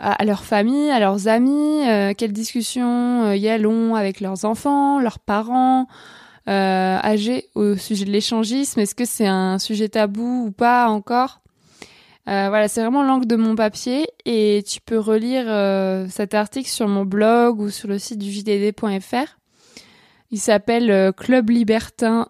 à, 0.00 0.24
leur 0.24 0.44
famille, 0.44 0.90
à 0.90 0.98
leurs 0.98 1.28
amis, 1.28 1.86
euh, 1.86 2.14
quelles 2.16 2.32
discussions 2.32 3.24
euh, 3.24 3.32
elles 3.32 3.66
ont 3.66 3.94
avec 3.94 4.20
leurs 4.20 4.46
enfants, 4.46 4.98
leurs 4.98 5.18
parents 5.18 5.88
euh, 6.48 6.96
âgés 7.04 7.48
au 7.54 7.76
sujet 7.76 8.06
de 8.06 8.10
l'échangisme. 8.10 8.80
Est-ce 8.80 8.94
que 8.94 9.04
c'est 9.04 9.26
un 9.26 9.58
sujet 9.58 9.90
tabou 9.90 10.46
ou 10.46 10.52
pas 10.52 10.88
encore? 10.88 11.39
Euh, 12.30 12.48
Voilà, 12.48 12.68
c'est 12.68 12.80
vraiment 12.80 13.02
l'angle 13.02 13.26
de 13.26 13.36
mon 13.36 13.54
papier 13.54 14.06
et 14.24 14.62
tu 14.66 14.80
peux 14.80 14.98
relire 14.98 15.44
euh, 15.48 16.06
cet 16.08 16.34
article 16.34 16.68
sur 16.68 16.88
mon 16.88 17.04
blog 17.04 17.60
ou 17.60 17.70
sur 17.70 17.88
le 17.88 17.98
site 17.98 18.18
du 18.18 18.30
jdd.fr. 18.30 19.38
Il 20.30 20.38
s'appelle 20.38 20.90
euh, 20.90 21.12
Club 21.12 21.50
Libertin 21.50 22.28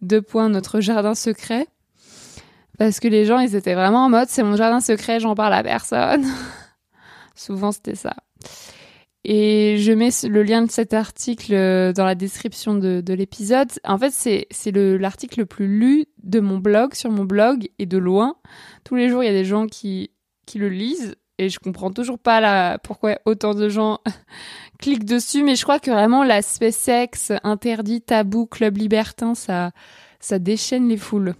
deux 0.00 0.22
points 0.22 0.48
notre 0.48 0.80
jardin 0.80 1.14
secret 1.14 1.66
parce 2.78 3.00
que 3.00 3.08
les 3.08 3.24
gens 3.24 3.38
ils 3.38 3.54
étaient 3.54 3.74
vraiment 3.74 4.06
en 4.06 4.08
mode 4.08 4.28
c'est 4.28 4.42
mon 4.42 4.56
jardin 4.56 4.80
secret, 4.80 5.20
j'en 5.20 5.34
parle 5.34 5.54
à 5.54 5.62
personne. 5.62 6.24
Souvent 7.34 7.72
c'était 7.72 7.94
ça. 7.94 8.16
Et 9.24 9.76
je 9.78 9.92
mets 9.92 10.10
le 10.28 10.42
lien 10.42 10.62
de 10.62 10.70
cet 10.70 10.94
article 10.94 11.54
euh, 11.54 11.92
dans 11.92 12.04
la 12.04 12.16
description 12.16 12.74
de, 12.74 13.00
de 13.00 13.14
l'épisode. 13.14 13.68
En 13.84 13.96
fait, 13.96 14.10
c'est 14.10 14.46
c'est 14.50 14.72
l'article 14.72 15.40
le, 15.40 15.46
plus 15.46 15.68
lu 15.68 16.06
de 16.22 16.40
mon 16.40 16.58
blog 16.58 16.94
sur 16.94 17.10
mon 17.10 17.24
blog 17.24 17.68
et 17.78 17.86
de 17.86 17.98
loin. 17.98 18.36
Tous 18.84 18.96
les 18.96 19.08
jours, 19.08 19.22
il 19.22 19.26
y 19.26 19.30
a 19.30 19.32
des 19.32 19.44
gens 19.44 19.66
qui 19.66 20.10
qui 20.44 20.58
le 20.58 20.68
lisent 20.68 21.14
et 21.38 21.48
je 21.48 21.58
comprends 21.58 21.90
toujours 21.90 22.18
pas 22.18 22.40
là 22.40 22.78
pourquoi 22.78 23.18
autant 23.24 23.54
de 23.54 23.68
gens 23.68 24.00
clique 24.78 25.04
dessus, 25.04 25.42
mais 25.42 25.56
je 25.56 25.62
crois 25.62 25.78
que 25.78 25.90
vraiment 25.90 26.24
l'aspect 26.24 26.72
sexe, 26.72 27.32
interdit, 27.42 28.00
tabou, 28.00 28.46
club 28.46 28.76
libertin, 28.76 29.34
ça, 29.34 29.72
ça 30.20 30.38
déchaîne 30.38 30.88
les 30.88 30.96
foules. 30.96 31.34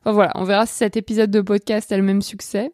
Enfin 0.00 0.12
voilà, 0.12 0.32
on 0.36 0.44
verra 0.44 0.66
si 0.66 0.74
cet 0.74 0.96
épisode 0.96 1.30
de 1.30 1.40
podcast 1.40 1.90
a 1.92 1.96
le 1.96 2.02
même 2.02 2.22
succès. 2.22 2.72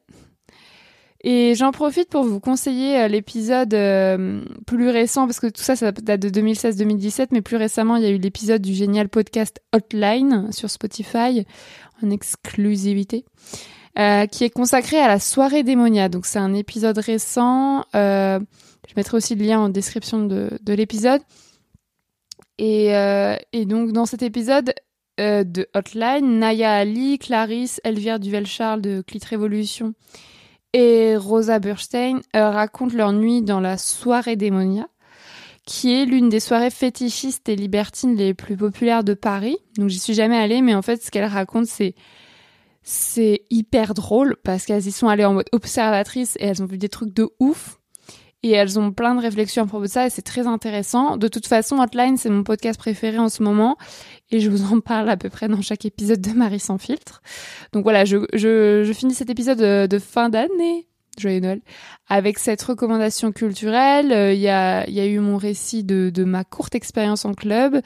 Et 1.27 1.55
j'en 1.55 1.73
profite 1.73 2.11
pour 2.11 2.23
vous 2.23 2.39
conseiller 2.39 3.01
euh, 3.01 3.09
l'épisode 3.09 3.73
euh, 3.73 4.45
plus 4.67 4.91
récent, 4.91 5.25
parce 5.25 5.41
que 5.41 5.47
tout 5.47 5.63
ça, 5.63 5.75
ça 5.75 5.91
date 5.91 6.21
de 6.21 6.29
2016-2017, 6.29 7.29
mais 7.31 7.41
plus 7.41 7.57
récemment, 7.57 7.97
il 7.97 8.03
y 8.03 8.07
a 8.07 8.11
eu 8.11 8.19
l'épisode 8.19 8.61
du 8.61 8.75
génial 8.75 9.09
podcast 9.09 9.63
Hotline 9.73 10.53
sur 10.53 10.69
Spotify, 10.69 11.47
en 12.03 12.11
exclusivité, 12.11 13.25
euh, 13.99 14.27
qui 14.27 14.45
est 14.45 14.51
consacré 14.51 14.99
à 14.99 15.09
la 15.09 15.19
soirée 15.19 15.63
démonia. 15.63 16.11
Donc 16.11 16.27
c'est 16.27 16.39
un 16.39 16.53
épisode 16.53 16.99
récent. 16.99 17.87
Je 17.95 18.93
mettrai 18.95 19.17
aussi 19.17 19.35
le 19.35 19.47
lien 19.47 19.61
en 19.61 19.71
description 19.71 20.27
de, 20.27 20.51
de 20.63 20.75
l'épisode. 20.75 21.23
Et, 22.59 22.93
donc 23.65 23.93
dans 23.93 24.05
cet 24.05 24.23
épisode 24.23 24.75
de 25.17 25.67
Hotline, 25.75 26.39
Naya 26.39 26.75
Ali, 26.75 27.19
Clarisse, 27.19 27.81
Elvire 27.83 28.21
Duvel-Charles 28.21 28.83
de 28.83 29.03
Clit 29.07 29.23
Révolution 29.27 29.95
et 30.75 31.17
Rosa 31.17 31.61
Burstein 31.61 32.21
euh, 32.37 32.51
racontent 32.51 32.97
leur 32.97 33.13
nuit 33.13 33.43
dans 33.43 33.61
la 33.61 33.79
soirée 33.79 34.37
démonia, 34.37 34.89
qui 35.65 35.95
est 35.95 36.05
l'une 36.05 36.29
des 36.29 36.41
soirées 36.41 36.71
fétichistes 36.71 37.49
et 37.49 37.57
libertines 37.57 38.17
les 38.17 38.35
plus 38.35 38.57
populaires 38.57 39.05
de 39.05 39.15
Paris. 39.15 39.57
Donc 39.79 39.89
j'y 39.89 40.01
suis 40.01 40.15
jamais 40.15 40.37
allée, 40.37 40.61
mais 40.61 40.75
en 40.75 40.83
fait 40.83 41.03
ce 41.03 41.11
qu'elles 41.11 41.25
racontent 41.25 41.71
c'est 41.71 41.95
c'est 42.83 43.45
hyper 43.49 43.95
drôle 43.95 44.37
parce 44.45 44.67
qu'elles 44.67 44.87
y 44.87 44.93
sont 44.93 45.09
allées 45.09 45.25
en 45.25 45.33
mode 45.33 45.49
observatrice 45.53 46.37
et 46.39 46.45
elles 46.45 46.63
ont 46.63 46.67
vu 46.67 46.77
des 46.77 46.91
trucs 46.91 47.15
de 47.15 47.31
ouf. 47.39 47.81
Et 48.45 48.51
elles 48.51 48.79
ont 48.79 48.93
plein 48.93 49.15
de 49.15 49.23
réflexions 49.23 49.63
à 49.63 49.67
propos 49.67 49.85
de 49.85 49.89
ça 49.89 50.07
et 50.07 50.11
c'est 50.11 50.23
très 50.23 50.47
intéressant. 50.47 51.17
De 51.17 51.29
toute 51.29 51.47
façon, 51.47 51.79
Hotline, 51.79 52.19
c'est 52.19 52.29
mon 52.29 52.45
podcast 52.45 52.79
préféré 52.79 53.19
en 53.19 53.31
ce 53.31 53.43
moment 53.43 53.79
et 54.31 54.39
je 54.39 54.51
vous 54.51 54.71
en 54.71 54.81
parle 54.81 55.09
à 55.09 55.17
peu 55.17 55.31
près 55.31 55.49
dans 55.49 55.63
chaque 55.63 55.87
épisode 55.87 56.21
de 56.21 56.31
Marie 56.33 56.61
sans 56.61 56.77
filtre. 56.77 57.23
Donc 57.73 57.85
voilà, 57.85 58.05
je, 58.05 58.19
je, 58.35 58.85
je 58.85 58.93
finis 58.93 59.15
cet 59.15 59.31
épisode 59.31 59.59
de, 59.59 59.87
de 59.87 59.99
fin 59.99 60.29
d'année 60.29 60.87
Joyeux 61.19 61.41
Noël. 61.41 61.63
Avec 62.09 62.39
cette 62.39 62.63
recommandation 62.63 63.33
culturelle, 63.33 64.07
il 64.09 64.13
euh, 64.13 64.33
y, 64.35 64.49
a, 64.49 64.89
y, 64.91 65.01
a, 65.01 65.07
eu 65.07 65.21
mon 65.21 65.39
récit 65.39 65.83
de, 65.83 66.11
de 66.11 66.25
ma 66.25 66.45
courte 66.45 66.75
expérience 66.75 67.25
en 67.25 67.33
club. 67.33 67.81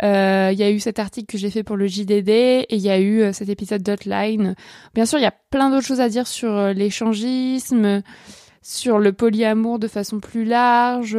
Il 0.00 0.06
euh, 0.06 0.52
y 0.52 0.62
a 0.62 0.70
eu 0.70 0.80
cet 0.80 0.98
article 0.98 1.26
que 1.26 1.36
j'ai 1.36 1.50
fait 1.50 1.64
pour 1.64 1.76
le 1.76 1.86
JDD 1.86 2.30
et 2.30 2.66
il 2.70 2.80
y 2.80 2.90
a 2.90 2.98
eu 2.98 3.20
euh, 3.20 3.32
cet 3.32 3.50
épisode 3.50 3.82
d'Hotline. 3.82 4.54
Bien 4.94 5.04
sûr, 5.04 5.18
il 5.18 5.22
y 5.22 5.26
a 5.26 5.34
plein 5.50 5.70
d'autres 5.70 5.86
choses 5.86 6.00
à 6.00 6.08
dire 6.08 6.26
sur 6.26 6.68
l'échangisme, 6.68 8.02
sur 8.62 8.98
le 8.98 9.12
polyamour 9.12 9.78
de 9.78 9.88
façon 9.88 10.20
plus 10.20 10.44
large. 10.44 11.16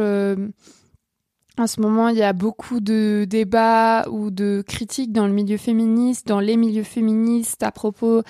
En 1.58 1.66
ce 1.66 1.80
moment, 1.80 2.08
il 2.08 2.16
y 2.16 2.22
a 2.22 2.32
beaucoup 2.32 2.80
de 2.80 3.26
débats 3.28 4.06
ou 4.10 4.30
de 4.30 4.62
critiques 4.66 5.12
dans 5.12 5.26
le 5.26 5.32
milieu 5.32 5.58
féministe, 5.58 6.26
dans 6.26 6.40
les 6.40 6.56
milieux 6.56 6.84
féministes 6.84 7.62
à 7.62 7.70
propos 7.70 8.22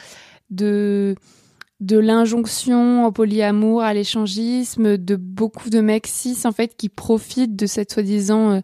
de 0.51 1.15
de 1.81 1.99
l'injonction 1.99 3.07
au 3.07 3.13
polyamour, 3.13 3.83
à 3.83 3.95
l'échangisme, 3.95 4.99
de 4.99 5.17
beaucoup 5.17 5.71
de 5.71 5.81
mecs 5.81 6.07
cis 6.07 6.37
en 6.45 6.53
fait 6.53 6.77
qui 6.77 6.91
profitent 6.91 7.57
de 7.57 7.67
cette 7.67 7.93
soi-disant 7.93 8.51
euh, 8.51 8.61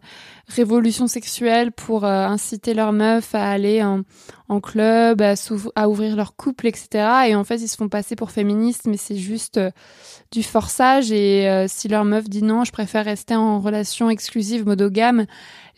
révolution 0.47 1.07
sexuelle 1.07 1.71
pour 1.71 2.05
euh, 2.05 2.25
inciter 2.25 2.73
leurs 2.73 2.93
meufs 2.93 3.35
à 3.35 3.49
aller 3.49 3.83
en, 3.83 4.61
club, 4.61 5.21
à, 5.21 5.89
ouvrir 5.89 6.15
leur 6.15 6.35
couple, 6.35 6.67
etc. 6.67 7.27
Et 7.27 7.35
en 7.35 7.43
fait, 7.43 7.57
ils 7.57 7.67
se 7.67 7.75
font 7.75 7.89
passer 7.89 8.15
pour 8.15 8.31
féministes, 8.31 8.85
mais 8.87 8.97
c'est 8.97 9.17
juste 9.17 9.57
euh, 9.57 9.71
du 10.31 10.43
forçage. 10.43 11.11
Et 11.11 11.65
si 11.67 11.87
leur 11.89 12.05
meuf 12.05 12.29
dit 12.29 12.43
non, 12.43 12.63
je 12.63 12.71
préfère 12.71 13.05
rester 13.05 13.35
en 13.35 13.59
relation 13.59 14.09
exclusive, 14.09 14.65
monogame, 14.65 15.25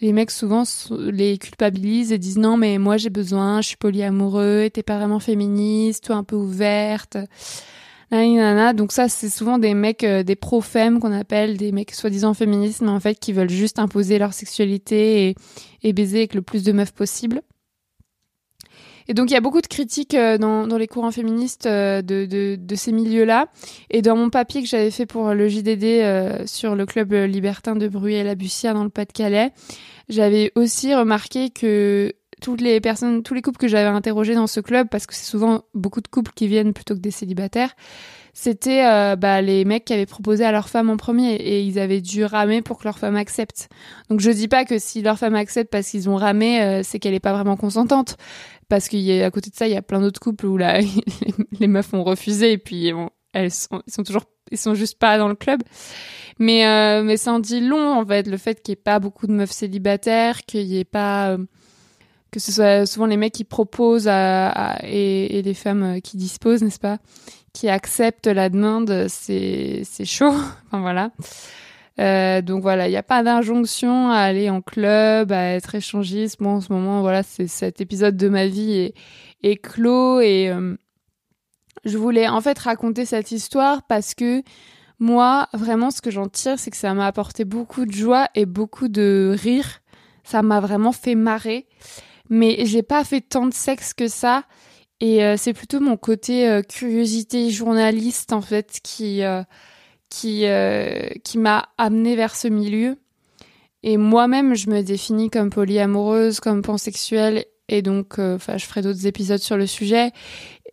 les 0.01 0.13
mecs 0.13 0.31
souvent 0.31 0.63
les 0.99 1.37
culpabilisent 1.37 2.11
et 2.11 2.17
disent 2.17 2.37
non 2.37 2.55
mais 2.55 2.77
moi 2.77 2.97
j'ai 2.97 3.09
besoin, 3.09 3.61
je 3.61 3.69
suis 3.69 3.77
polyamoureux, 3.77 4.69
t'es 4.73 4.83
pas 4.83 4.97
vraiment 4.97 5.19
féministe, 5.19 6.05
toi 6.05 6.15
un 6.15 6.23
peu 6.23 6.35
ouverte. 6.35 7.17
Donc 8.11 8.91
ça 8.91 9.07
c'est 9.07 9.29
souvent 9.29 9.59
des 9.59 9.73
mecs, 9.73 10.03
euh, 10.03 10.23
des 10.23 10.35
pro-femmes 10.35 10.99
qu'on 10.99 11.11
appelle, 11.11 11.57
des 11.57 11.71
mecs 11.71 11.91
soi-disant 11.91 12.33
féministes 12.33 12.81
mais 12.81 12.89
en 12.89 12.99
fait 12.99 13.19
qui 13.19 13.33
veulent 13.33 13.49
juste 13.49 13.79
imposer 13.79 14.17
leur 14.17 14.33
sexualité 14.33 15.29
et, 15.29 15.35
et 15.83 15.93
baiser 15.93 16.19
avec 16.19 16.33
le 16.33 16.41
plus 16.41 16.63
de 16.63 16.71
meufs 16.71 16.93
possible. 16.93 17.41
Et 19.07 19.15
donc 19.15 19.31
il 19.31 19.33
y 19.33 19.37
a 19.37 19.41
beaucoup 19.41 19.61
de 19.61 19.67
critiques 19.67 20.13
euh, 20.13 20.37
dans, 20.37 20.77
les 20.77 20.87
courants 20.87 21.11
féministes 21.11 21.65
euh, 21.65 22.01
de, 22.01 22.75
ces 22.75 22.91
milieux-là. 22.91 23.47
Et 23.89 24.01
dans 24.01 24.15
mon 24.15 24.29
papier 24.29 24.61
que 24.61 24.67
j'avais 24.67 24.91
fait 24.91 25.05
pour 25.05 25.33
le 25.33 25.47
JDD 25.47 26.47
sur 26.47 26.75
le 26.75 26.85
club 26.85 27.13
libertin 27.13 27.75
de 27.75 27.87
Bruyères-la-Bussière 27.87 28.75
dans 28.75 28.83
le 28.83 28.89
Pas-de-Calais, 28.89 29.51
j'avais 30.09 30.51
aussi 30.55 30.93
remarqué 30.93 31.49
que 31.49 32.13
toutes 32.39 32.61
les 32.61 32.81
personnes, 32.81 33.23
tous 33.23 33.33
les 33.33 33.41
couples 33.41 33.59
que 33.59 33.67
j'avais 33.67 33.89
interrogés 33.89 34.35
dans 34.35 34.47
ce 34.47 34.59
club, 34.59 34.87
parce 34.89 35.05
que 35.05 35.13
c'est 35.13 35.29
souvent 35.29 35.63
beaucoup 35.73 36.01
de 36.01 36.07
couples 36.07 36.31
qui 36.33 36.47
viennent 36.47 36.73
plutôt 36.73 36.95
que 36.95 36.99
des 36.99 37.11
célibataires, 37.11 37.75
c'était 38.33 38.85
euh, 38.85 39.15
bah, 39.15 39.41
les 39.41 39.65
mecs 39.65 39.85
qui 39.85 39.93
avaient 39.93 40.05
proposé 40.05 40.45
à 40.45 40.51
leur 40.51 40.69
femme 40.69 40.89
en 40.89 40.97
premier 40.97 41.33
et 41.35 41.61
ils 41.61 41.79
avaient 41.79 42.01
dû 42.01 42.23
ramer 42.23 42.61
pour 42.61 42.79
que 42.79 42.85
leur 42.85 42.97
femme 42.97 43.15
accepte. 43.15 43.69
Donc 44.09 44.19
je 44.19 44.31
dis 44.31 44.47
pas 44.47 44.65
que 44.65 44.79
si 44.79 45.01
leur 45.01 45.17
femme 45.17 45.35
accepte 45.35 45.71
parce 45.71 45.89
qu'ils 45.89 46.09
ont 46.09 46.15
ramé, 46.15 46.61
euh, 46.61 46.81
c'est 46.83 46.99
qu'elle 46.99 47.13
est 47.13 47.19
pas 47.19 47.33
vraiment 47.33 47.57
consentante. 47.57 48.17
Parce 48.69 48.87
qu'à 48.87 49.31
côté 49.31 49.49
de 49.49 49.55
ça, 49.55 49.67
il 49.67 49.73
y 49.73 49.77
a 49.77 49.81
plein 49.81 49.99
d'autres 49.99 50.21
couples 50.21 50.45
où 50.45 50.57
là, 50.57 50.79
les 51.59 51.67
meufs 51.67 51.93
ont 51.93 52.03
refusé 52.03 52.53
et 52.53 52.57
puis 52.57 52.93
elles 53.33 53.51
sont, 53.51 53.81
toujours, 54.05 54.23
ils 54.51 54.57
sont 54.57 54.75
juste 54.75 54.99
pas 54.99 55.17
dans 55.17 55.27
le 55.27 55.35
club. 55.35 55.61
Mais 56.37 56.65
euh, 56.65 57.03
mais 57.03 57.17
ça 57.17 57.33
en 57.33 57.39
dit 57.39 57.59
long 57.59 57.99
en 57.99 58.05
fait, 58.05 58.25
le 58.27 58.37
fait 58.37 58.61
qu'il 58.61 58.71
y 58.71 58.73
ait 58.73 58.81
pas 58.81 58.99
beaucoup 58.99 59.27
de 59.27 59.33
meufs 59.33 59.51
célibataires, 59.51 60.45
qu'il 60.45 60.67
y 60.67 60.77
ait 60.77 60.85
pas 60.85 61.35
que 62.31 62.39
ce 62.39 62.51
soit 62.51 62.85
souvent 62.85 63.05
les 63.05 63.17
mecs 63.17 63.33
qui 63.33 63.43
proposent 63.43 64.07
à, 64.07 64.79
et, 64.83 65.39
et, 65.39 65.41
les 65.41 65.53
femmes 65.53 66.01
qui 66.01 66.17
disposent, 66.17 66.61
n'est-ce 66.61 66.79
pas 66.79 66.99
qui 67.53 67.69
acceptent 67.69 68.27
la 68.27 68.49
demande, 68.49 69.07
c'est 69.09 69.83
chaud. 70.05 70.31
enfin 70.67 70.81
voilà. 70.81 71.11
Euh, 71.99 72.41
donc 72.41 72.61
voilà, 72.61 72.87
il 72.87 72.91
n'y 72.91 72.97
a 72.97 73.03
pas 73.03 73.23
d'injonction 73.23 74.09
à 74.09 74.19
aller 74.19 74.49
en 74.49 74.61
club, 74.61 75.31
à 75.31 75.55
être 75.55 75.75
échangiste. 75.75 76.39
Moi 76.39 76.53
en 76.53 76.61
ce 76.61 76.71
moment, 76.71 77.01
voilà, 77.01 77.23
c'est 77.23 77.47
cet 77.47 77.81
épisode 77.81 78.15
de 78.15 78.29
ma 78.29 78.47
vie 78.47 78.71
est, 78.71 78.93
est 79.43 79.57
clos 79.57 80.21
et 80.21 80.49
euh, 80.49 80.77
je 81.83 81.97
voulais 81.97 82.29
en 82.29 82.39
fait 82.39 82.57
raconter 82.57 83.05
cette 83.05 83.31
histoire 83.31 83.83
parce 83.83 84.13
que 84.13 84.41
moi, 84.99 85.47
vraiment, 85.53 85.91
ce 85.91 86.01
que 86.01 86.11
j'en 86.11 86.27
tire, 86.27 86.59
c'est 86.59 86.71
que 86.71 86.77
ça 86.77 86.93
m'a 86.93 87.07
apporté 87.07 87.45
beaucoup 87.45 87.85
de 87.85 87.91
joie 87.91 88.27
et 88.35 88.45
beaucoup 88.45 88.89
de 88.89 89.35
rire. 89.41 89.81
Ça 90.23 90.41
m'a 90.41 90.59
vraiment 90.59 90.91
fait 90.91 91.15
marrer. 91.15 91.67
Mais 92.29 92.65
j'ai 92.65 92.83
pas 92.83 93.03
fait 93.03 93.21
tant 93.21 93.47
de 93.47 93.53
sexe 93.53 93.93
que 93.93 94.07
ça. 94.07 94.43
Et 95.01 95.23
euh, 95.23 95.35
c'est 95.37 95.53
plutôt 95.53 95.79
mon 95.79 95.97
côté 95.97 96.47
euh, 96.49 96.61
curiosité 96.61 97.49
journaliste 97.51 98.33
en 98.33 98.41
fait 98.41 98.79
qui 98.83 99.23
euh, 99.23 99.43
qui 100.09 100.45
qui 101.23 101.37
m'a 101.37 101.69
amené 101.77 102.15
vers 102.15 102.35
ce 102.35 102.47
milieu. 102.47 102.97
Et 103.83 103.95
moi-même, 103.95 104.55
je 104.55 104.69
me 104.69 104.81
définis 104.81 105.29
comme 105.29 105.49
polyamoureuse, 105.49 106.41
comme 106.41 106.61
pansexuelle, 106.61 107.45
et 107.69 107.81
donc, 107.81 108.19
enfin, 108.19 108.57
je 108.57 108.65
ferai 108.65 108.81
d'autres 108.81 109.07
épisodes 109.07 109.39
sur 109.39 109.55
le 109.55 109.67
sujet. 109.67 110.11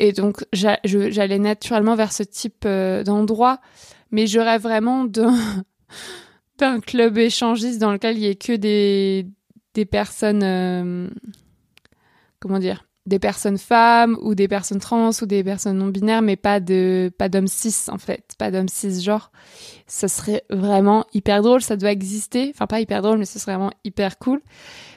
Et 0.00 0.12
donc, 0.12 0.44
j'allais 0.52 1.38
naturellement 1.38 1.94
vers 1.94 2.12
ce 2.12 2.24
type 2.24 2.66
d'endroit, 2.66 3.60
mais 4.10 4.24
rêve 4.24 4.62
vraiment 4.62 5.04
d'un 5.04 5.36
d'un 6.58 6.80
club 6.80 7.18
échangiste 7.18 7.78
dans 7.78 7.92
lequel 7.92 8.16
il 8.16 8.24
y 8.24 8.26
ait 8.26 8.36
que 8.36 8.56
des 8.56 9.26
des 9.74 9.84
personnes, 9.84 11.10
comment 12.40 12.58
dire, 12.58 12.86
des 13.06 13.18
personnes 13.18 13.58
femmes 13.58 14.18
ou 14.20 14.34
des 14.34 14.48
personnes 14.48 14.80
trans 14.80 15.10
ou 15.22 15.26
des 15.26 15.44
personnes 15.44 15.78
non 15.78 15.86
binaires 15.86 16.22
mais 16.22 16.36
pas 16.36 16.60
de 16.60 17.10
pas 17.16 17.28
d'hommes 17.28 17.46
cis 17.46 17.88
en 17.88 17.98
fait 17.98 18.34
pas 18.36 18.50
d'hommes 18.50 18.68
cis 18.68 19.00
genre 19.00 19.30
ça 19.86 20.08
serait 20.08 20.42
vraiment 20.50 21.06
hyper 21.14 21.42
drôle 21.42 21.62
ça 21.62 21.76
doit 21.76 21.92
exister 21.92 22.50
enfin 22.52 22.66
pas 22.66 22.80
hyper 22.80 23.02
drôle 23.02 23.18
mais 23.18 23.24
ce 23.24 23.38
serait 23.38 23.52
vraiment 23.52 23.72
hyper 23.84 24.18
cool 24.18 24.40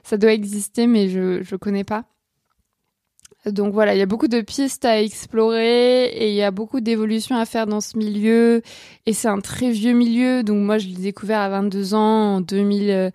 ça 0.03 0.17
doit 0.17 0.33
exister 0.33 0.87
mais 0.87 1.07
je 1.07 1.43
je 1.43 1.55
connais 1.55 1.83
pas 1.83 2.05
donc 3.45 3.73
voilà, 3.73 3.95
il 3.95 3.97
y 3.97 4.01
a 4.01 4.05
beaucoup 4.05 4.27
de 4.27 4.41
pistes 4.41 4.83
à 4.83 5.01
explorer 5.01 6.07
et 6.07 6.29
il 6.29 6.35
y 6.35 6.43
a 6.43 6.51
beaucoup 6.51 6.81
d'évolutions 6.81 7.37
à 7.37 7.45
faire 7.45 7.67
dans 7.67 7.79
ce 7.79 7.97
milieu. 7.97 8.61
Et 9.05 9.13
c'est 9.13 9.29
un 9.29 9.39
très 9.39 9.71
vieux 9.71 9.93
milieu. 9.93 10.43
Donc 10.43 10.57
moi, 10.57 10.77
je 10.77 10.87
l'ai 10.87 10.95
découvert 10.95 11.39
à 11.39 11.49
22 11.49 11.93
ans, 11.93 12.35
en 12.35 12.41
2000, 12.41 13.11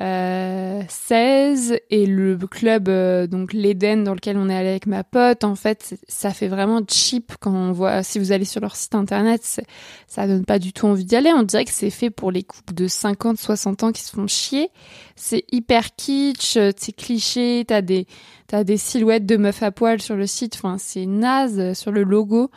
euh, 0.00 0.82
16 0.88 1.76
et 1.90 2.06
le 2.06 2.38
club 2.38 2.88
euh, 2.88 3.26
donc 3.26 3.52
l'Eden 3.52 4.04
dans 4.04 4.14
lequel 4.14 4.38
on 4.38 4.48
est 4.48 4.56
allé 4.56 4.70
avec 4.70 4.86
ma 4.86 5.04
pote 5.04 5.44
en 5.44 5.54
fait 5.54 5.96
ça 6.08 6.30
fait 6.30 6.48
vraiment 6.48 6.80
cheap 6.88 7.34
quand 7.40 7.52
on 7.52 7.72
voit 7.72 8.02
si 8.02 8.18
vous 8.18 8.32
allez 8.32 8.46
sur 8.46 8.62
leur 8.62 8.74
site 8.74 8.94
internet 8.94 9.60
ça 10.06 10.26
donne 10.26 10.46
pas 10.46 10.58
du 10.58 10.72
tout 10.72 10.86
envie 10.86 11.04
d'y 11.04 11.14
aller. 11.14 11.30
On 11.34 11.42
dirait 11.42 11.66
que 11.66 11.72
c'est 11.72 11.90
fait 11.90 12.08
pour 12.08 12.30
les 12.30 12.42
couples 12.42 12.72
de 12.72 12.88
50 12.88 13.36
60 13.36 13.82
ans 13.82 13.92
qui 13.92 14.02
se 14.02 14.12
font 14.12 14.26
chier. 14.26 14.70
C'est 15.14 15.44
hyper 15.52 15.94
kitsch 15.94 16.54
c'est 16.54 16.96
cliché 16.96 17.66
t'as 17.68 17.82
des 17.82 18.06
t'as 18.46 18.64
des 18.64 18.78
silhouettes 18.78 19.26
de 19.26 19.36
meufs 19.36 19.62
à 19.62 19.72
poil 19.72 20.00
sur 20.00 20.16
le 20.16 20.26
site 20.26 20.54
enfin 20.56 20.78
c'est 20.78 21.04
naze 21.04 21.78
sur 21.78 21.92
le 21.92 22.02
logo. 22.02 22.50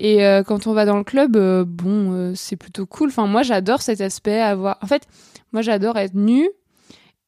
Et 0.00 0.26
euh, 0.26 0.42
quand 0.42 0.66
on 0.66 0.72
va 0.72 0.84
dans 0.84 0.98
le 0.98 1.04
club 1.04 1.36
euh, 1.36 1.64
bon 1.64 2.34
c'est 2.34 2.56
plutôt 2.56 2.86
cool. 2.86 3.10
Enfin 3.10 3.28
moi 3.28 3.44
j'adore 3.44 3.82
cet 3.82 4.00
aspect 4.00 4.40
avoir 4.40 4.78
en 4.82 4.88
fait 4.88 5.06
moi 5.52 5.62
j'adore 5.62 5.96
être 5.96 6.14
nue 6.14 6.48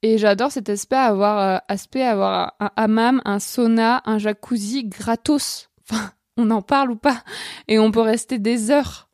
et 0.05 0.19
j'adore 0.19 0.53
cet 0.53 0.69
aspect 0.69 0.97
avoir, 0.97 1.39
euh, 1.39 1.59
aspect 1.67 2.03
avoir 2.03 2.53
un 2.61 2.71
hammam, 2.77 3.23
un 3.25 3.39
sauna, 3.39 4.03
un 4.05 4.19
jacuzzi 4.19 4.85
gratos. 4.85 5.71
Enfin, 5.81 6.11
on 6.37 6.51
en 6.51 6.61
parle 6.61 6.91
ou 6.91 6.97
pas. 6.97 7.23
Et 7.69 7.79
on 7.79 7.91
peut 7.91 8.03
rester 8.03 8.39
des 8.39 8.71
heures. 8.71 9.09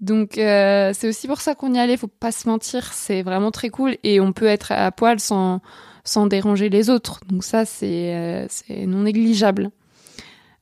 Donc 0.00 0.36
euh, 0.36 0.90
c'est 0.94 1.08
aussi 1.08 1.28
pour 1.28 1.40
ça 1.40 1.54
qu'on 1.54 1.72
y 1.74 1.78
allait, 1.78 1.96
faut 1.96 2.08
pas 2.08 2.32
se 2.32 2.48
mentir, 2.48 2.92
c'est 2.92 3.22
vraiment 3.22 3.52
très 3.52 3.70
cool 3.70 3.96
et 4.02 4.20
on 4.20 4.32
peut 4.32 4.44
être 4.44 4.72
à 4.72 4.92
poil 4.92 5.20
sans 5.20 5.60
sans 6.04 6.26
déranger 6.26 6.68
les 6.70 6.90
autres. 6.90 7.20
Donc 7.28 7.44
ça 7.44 7.64
c'est 7.64 8.14
euh, 8.14 8.46
non 8.84 9.02
négligeable. 9.02 9.70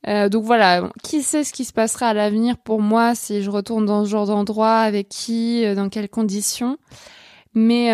donc 0.05 0.43
voilà, 0.43 0.91
qui 1.03 1.23
sait 1.23 1.43
ce 1.43 1.51
qui 1.51 1.65
se 1.65 1.73
passera 1.73 2.09
à 2.09 2.13
l'avenir 2.13 2.57
pour 2.59 2.81
moi 2.81 3.15
si 3.15 3.41
je 3.41 3.49
retourne 3.49 3.87
dans 3.87 4.05
ce 4.05 4.11
genre 4.11 4.27
d'endroit, 4.27 4.77
avec 4.77 5.09
qui, 5.09 5.65
dans 5.75 5.89
quelles 5.89 6.09
conditions. 6.09 6.77
Mais 7.55 7.91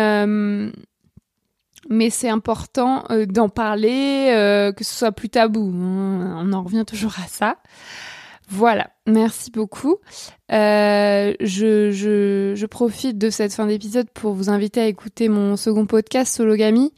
mais 1.92 2.08
c'est 2.08 2.28
important 2.28 3.04
euh, 3.10 3.26
d'en 3.26 3.48
parler, 3.48 4.30
euh, 4.32 4.72
que 4.72 4.82
ce 4.82 4.94
soit 4.94 5.12
plus 5.12 5.28
tabou. 5.28 5.70
On 5.74 6.52
en 6.52 6.62
revient 6.62 6.84
toujours 6.86 7.14
à 7.22 7.28
ça. 7.28 7.58
Voilà, 8.48 8.90
merci 9.06 9.50
beaucoup. 9.50 9.96
Euh, 10.50 11.34
je, 11.40 11.90
je, 11.90 12.54
je, 12.56 12.66
profite 12.66 13.18
de 13.18 13.30
cette 13.30 13.52
fin 13.52 13.66
d'épisode 13.66 14.08
pour 14.10 14.32
vous 14.32 14.50
inviter 14.50 14.80
à 14.80 14.86
écouter 14.86 15.28
mon 15.28 15.56
second 15.56 15.86
podcast 15.86 16.34
Sologamy. 16.34 16.92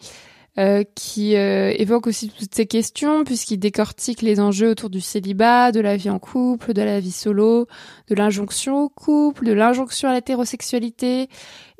Euh, 0.56 0.84
qui 0.94 1.34
euh, 1.34 1.72
évoque 1.76 2.06
aussi 2.06 2.30
toutes 2.30 2.54
ces 2.54 2.66
questions 2.66 3.24
puisqu'il 3.24 3.58
décortique 3.58 4.22
les 4.22 4.38
enjeux 4.38 4.70
autour 4.70 4.88
du 4.88 5.00
célibat, 5.00 5.72
de 5.72 5.80
la 5.80 5.96
vie 5.96 6.10
en 6.10 6.20
couple, 6.20 6.72
de 6.74 6.82
la 6.82 7.00
vie 7.00 7.10
solo, 7.10 7.66
de 8.08 8.14
l'injonction 8.14 8.82
au 8.82 8.88
couple, 8.88 9.46
de 9.46 9.52
l'injonction 9.52 10.08
à 10.08 10.14
l'hétérosexualité. 10.14 11.28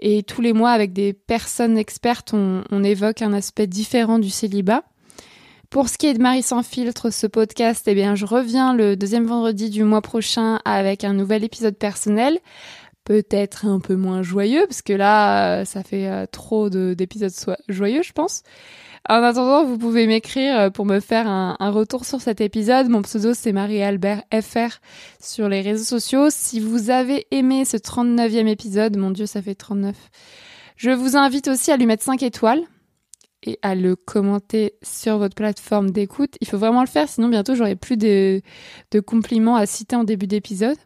Et 0.01 0.25
tous 0.25 0.41
les 0.41 0.53
mois, 0.53 0.73
avec 0.73 0.93
des 0.93 1.13
personnes 1.13 1.79
expertes, 1.79 2.35
on, 2.35 2.65
on 2.73 2.83
évoque 2.83 3.23
un 3.23 3.33
aspect 3.33 3.69
différent 3.69 4.19
du 4.19 4.31
célibat. 4.31 4.83
Pour 5.75 5.89
ce 5.89 5.99
qui 5.99 6.07
est 6.07 6.15
de 6.15 6.23
Marie 6.23 6.43
sans 6.43 6.63
filtre, 6.63 7.11
ce 7.11 7.27
podcast, 7.27 7.85
eh 7.89 7.97
bien, 7.97 8.15
je 8.15 8.27
reviens 8.27 8.75
le 8.75 8.97
deuxième 8.97 9.27
vendredi 9.27 9.71
du 9.71 9.83
mois 9.83 10.03
prochain 10.03 10.61
avec 10.65 11.03
un 11.03 11.15
nouvel 11.15 11.43
épisode 11.43 11.77
personnel. 11.77 12.39
Peut-être 13.05 13.67
un 13.67 13.81
peu 13.81 13.97
moins 13.97 14.23
joyeux, 14.23 14.65
parce 14.67 14.81
que 14.81 14.95
là, 14.95 15.61
euh, 15.61 15.65
ça 15.65 15.83
fait 15.83 16.09
euh, 16.09 16.27
trop 16.31 16.71
d'épisodes 16.71 17.33
joyeux, 17.69 18.03
je 18.03 18.13
pense. 18.13 18.43
En 19.07 19.23
attendant, 19.23 19.67
vous 19.67 19.77
pouvez 19.77 20.07
m'écrire 20.07 20.59
euh, 20.59 20.71
pour 20.71 20.87
me 20.87 20.99
faire 20.99 21.29
un, 21.29 21.71
retour 21.71 22.07
sur 22.07 22.23
cet 22.23 22.41
épisode. 22.41 22.89
Mon 22.89 23.03
pseudo, 23.03 23.35
c'est 23.35 23.53
Marie-Albert 23.53 24.23
FR 24.33 24.79
sur 25.21 25.51
les 25.51 25.61
réseaux 25.61 25.85
sociaux. 25.85 26.29
Si 26.31 26.59
vous 26.59 26.89
avez 26.89 27.27
aimé 27.31 27.67
ce 27.67 27.77
39e 27.77 28.47
épisode, 28.47 28.97
mon 28.97 29.11
Dieu, 29.11 29.27
ça 29.27 29.43
fait 29.43 29.55
39. 29.55 29.95
Je 30.77 30.91
vous 30.91 31.19
invite 31.19 31.49
aussi 31.49 31.71
à 31.71 31.77
lui 31.77 31.85
mettre 31.85 32.03
5 32.03 32.23
étoiles 32.23 32.63
et 33.43 33.59
à 33.61 33.75
le 33.75 33.95
commenter 33.95 34.73
sur 34.83 35.19
votre 35.19 35.35
plateforme 35.35 35.91
d'écoute. 35.91 36.37
Il 36.41 36.49
faut 36.49 36.57
vraiment 36.57 36.81
le 36.81 36.89
faire, 36.89 37.07
sinon 37.07 37.29
bientôt 37.29 37.55
j'aurai 37.55 37.77
plus 37.77 37.99
de, 37.99 38.41
de 38.91 39.01
compliments 39.01 39.57
à 39.57 39.67
citer 39.67 39.97
en 39.97 40.05
début 40.05 40.27
d'épisode. 40.27 40.79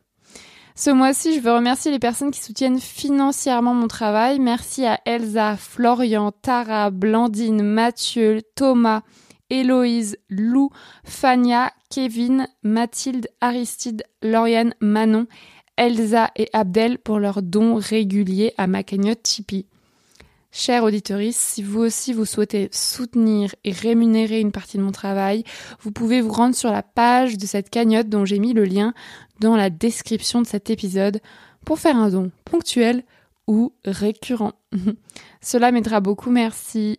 Ce 0.78 0.90
mois-ci, 0.90 1.34
je 1.34 1.40
veux 1.40 1.50
remercier 1.50 1.90
les 1.90 1.98
personnes 1.98 2.30
qui 2.30 2.40
soutiennent 2.40 2.78
financièrement 2.78 3.74
mon 3.74 3.88
travail. 3.88 4.38
Merci 4.38 4.86
à 4.86 5.00
Elsa, 5.06 5.56
Florian, 5.56 6.30
Tara, 6.30 6.92
Blandine, 6.92 7.64
Mathieu, 7.64 8.42
Thomas, 8.54 9.02
Héloïse, 9.50 10.18
Lou, 10.28 10.70
Fania, 11.02 11.72
Kevin, 11.90 12.46
Mathilde, 12.62 13.26
Aristide, 13.40 14.04
Lauriane, 14.22 14.72
Manon, 14.78 15.26
Elsa 15.76 16.30
et 16.36 16.48
Abdel 16.52 16.98
pour 16.98 17.18
leurs 17.18 17.42
dons 17.42 17.74
réguliers 17.74 18.54
à 18.56 18.68
ma 18.68 18.84
cagnotte 18.84 19.24
Tipeee. 19.24 19.66
Chers 20.50 20.82
auditeurs, 20.82 21.20
si 21.30 21.62
vous 21.62 21.80
aussi 21.80 22.14
vous 22.14 22.24
souhaitez 22.24 22.70
soutenir 22.72 23.54
et 23.64 23.70
rémunérer 23.70 24.40
une 24.40 24.50
partie 24.50 24.78
de 24.78 24.82
mon 24.82 24.92
travail, 24.92 25.44
vous 25.80 25.92
pouvez 25.92 26.22
vous 26.22 26.32
rendre 26.32 26.54
sur 26.54 26.72
la 26.72 26.82
page 26.82 27.36
de 27.36 27.46
cette 27.46 27.68
cagnotte 27.68 28.08
dont 28.08 28.24
j'ai 28.24 28.38
mis 28.38 28.54
le 28.54 28.64
lien 28.64 28.94
dans 29.40 29.56
la 29.56 29.70
description 29.70 30.42
de 30.42 30.46
cet 30.46 30.70
épisode 30.70 31.20
pour 31.64 31.78
faire 31.78 31.96
un 31.96 32.10
don 32.10 32.30
ponctuel 32.44 33.04
ou 33.46 33.72
récurrent. 33.84 34.52
Cela 35.40 35.72
m'aidera 35.72 36.00
beaucoup, 36.00 36.30
merci. 36.30 36.98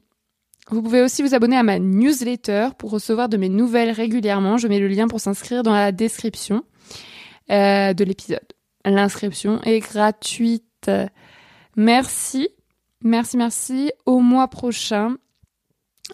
Vous 0.69 0.81
pouvez 0.81 1.01
aussi 1.01 1.23
vous 1.23 1.33
abonner 1.33 1.57
à 1.57 1.63
ma 1.63 1.79
newsletter 1.79 2.69
pour 2.77 2.91
recevoir 2.91 3.29
de 3.29 3.37
mes 3.37 3.49
nouvelles 3.49 3.91
régulièrement. 3.91 4.57
Je 4.57 4.67
mets 4.67 4.79
le 4.79 4.87
lien 4.87 5.07
pour 5.07 5.19
s'inscrire 5.19 5.63
dans 5.63 5.73
la 5.73 5.91
description 5.91 6.63
euh, 7.49 7.93
de 7.93 8.03
l'épisode. 8.03 8.39
L'inscription 8.85 9.61
est 9.63 9.79
gratuite. 9.79 10.91
Merci 11.75 12.49
Merci, 13.03 13.37
merci. 13.37 13.91
Au 14.05 14.19
mois 14.19 14.47
prochain. 14.47 15.15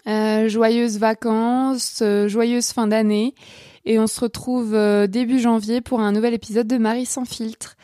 Euh, 0.06 0.48
joyeuses 0.48 0.98
vacances, 0.98 2.00
euh, 2.02 2.28
joyeuse 2.28 2.70
fin 2.70 2.86
d'année. 2.86 3.34
Et 3.86 3.98
on 3.98 4.06
se 4.08 4.20
retrouve 4.20 4.74
euh, 4.74 5.06
début 5.06 5.38
janvier 5.38 5.80
pour 5.80 6.00
un 6.00 6.12
nouvel 6.12 6.34
épisode 6.34 6.66
de 6.66 6.76
Marie 6.76 7.06
sans 7.06 7.24
filtre. 7.24 7.76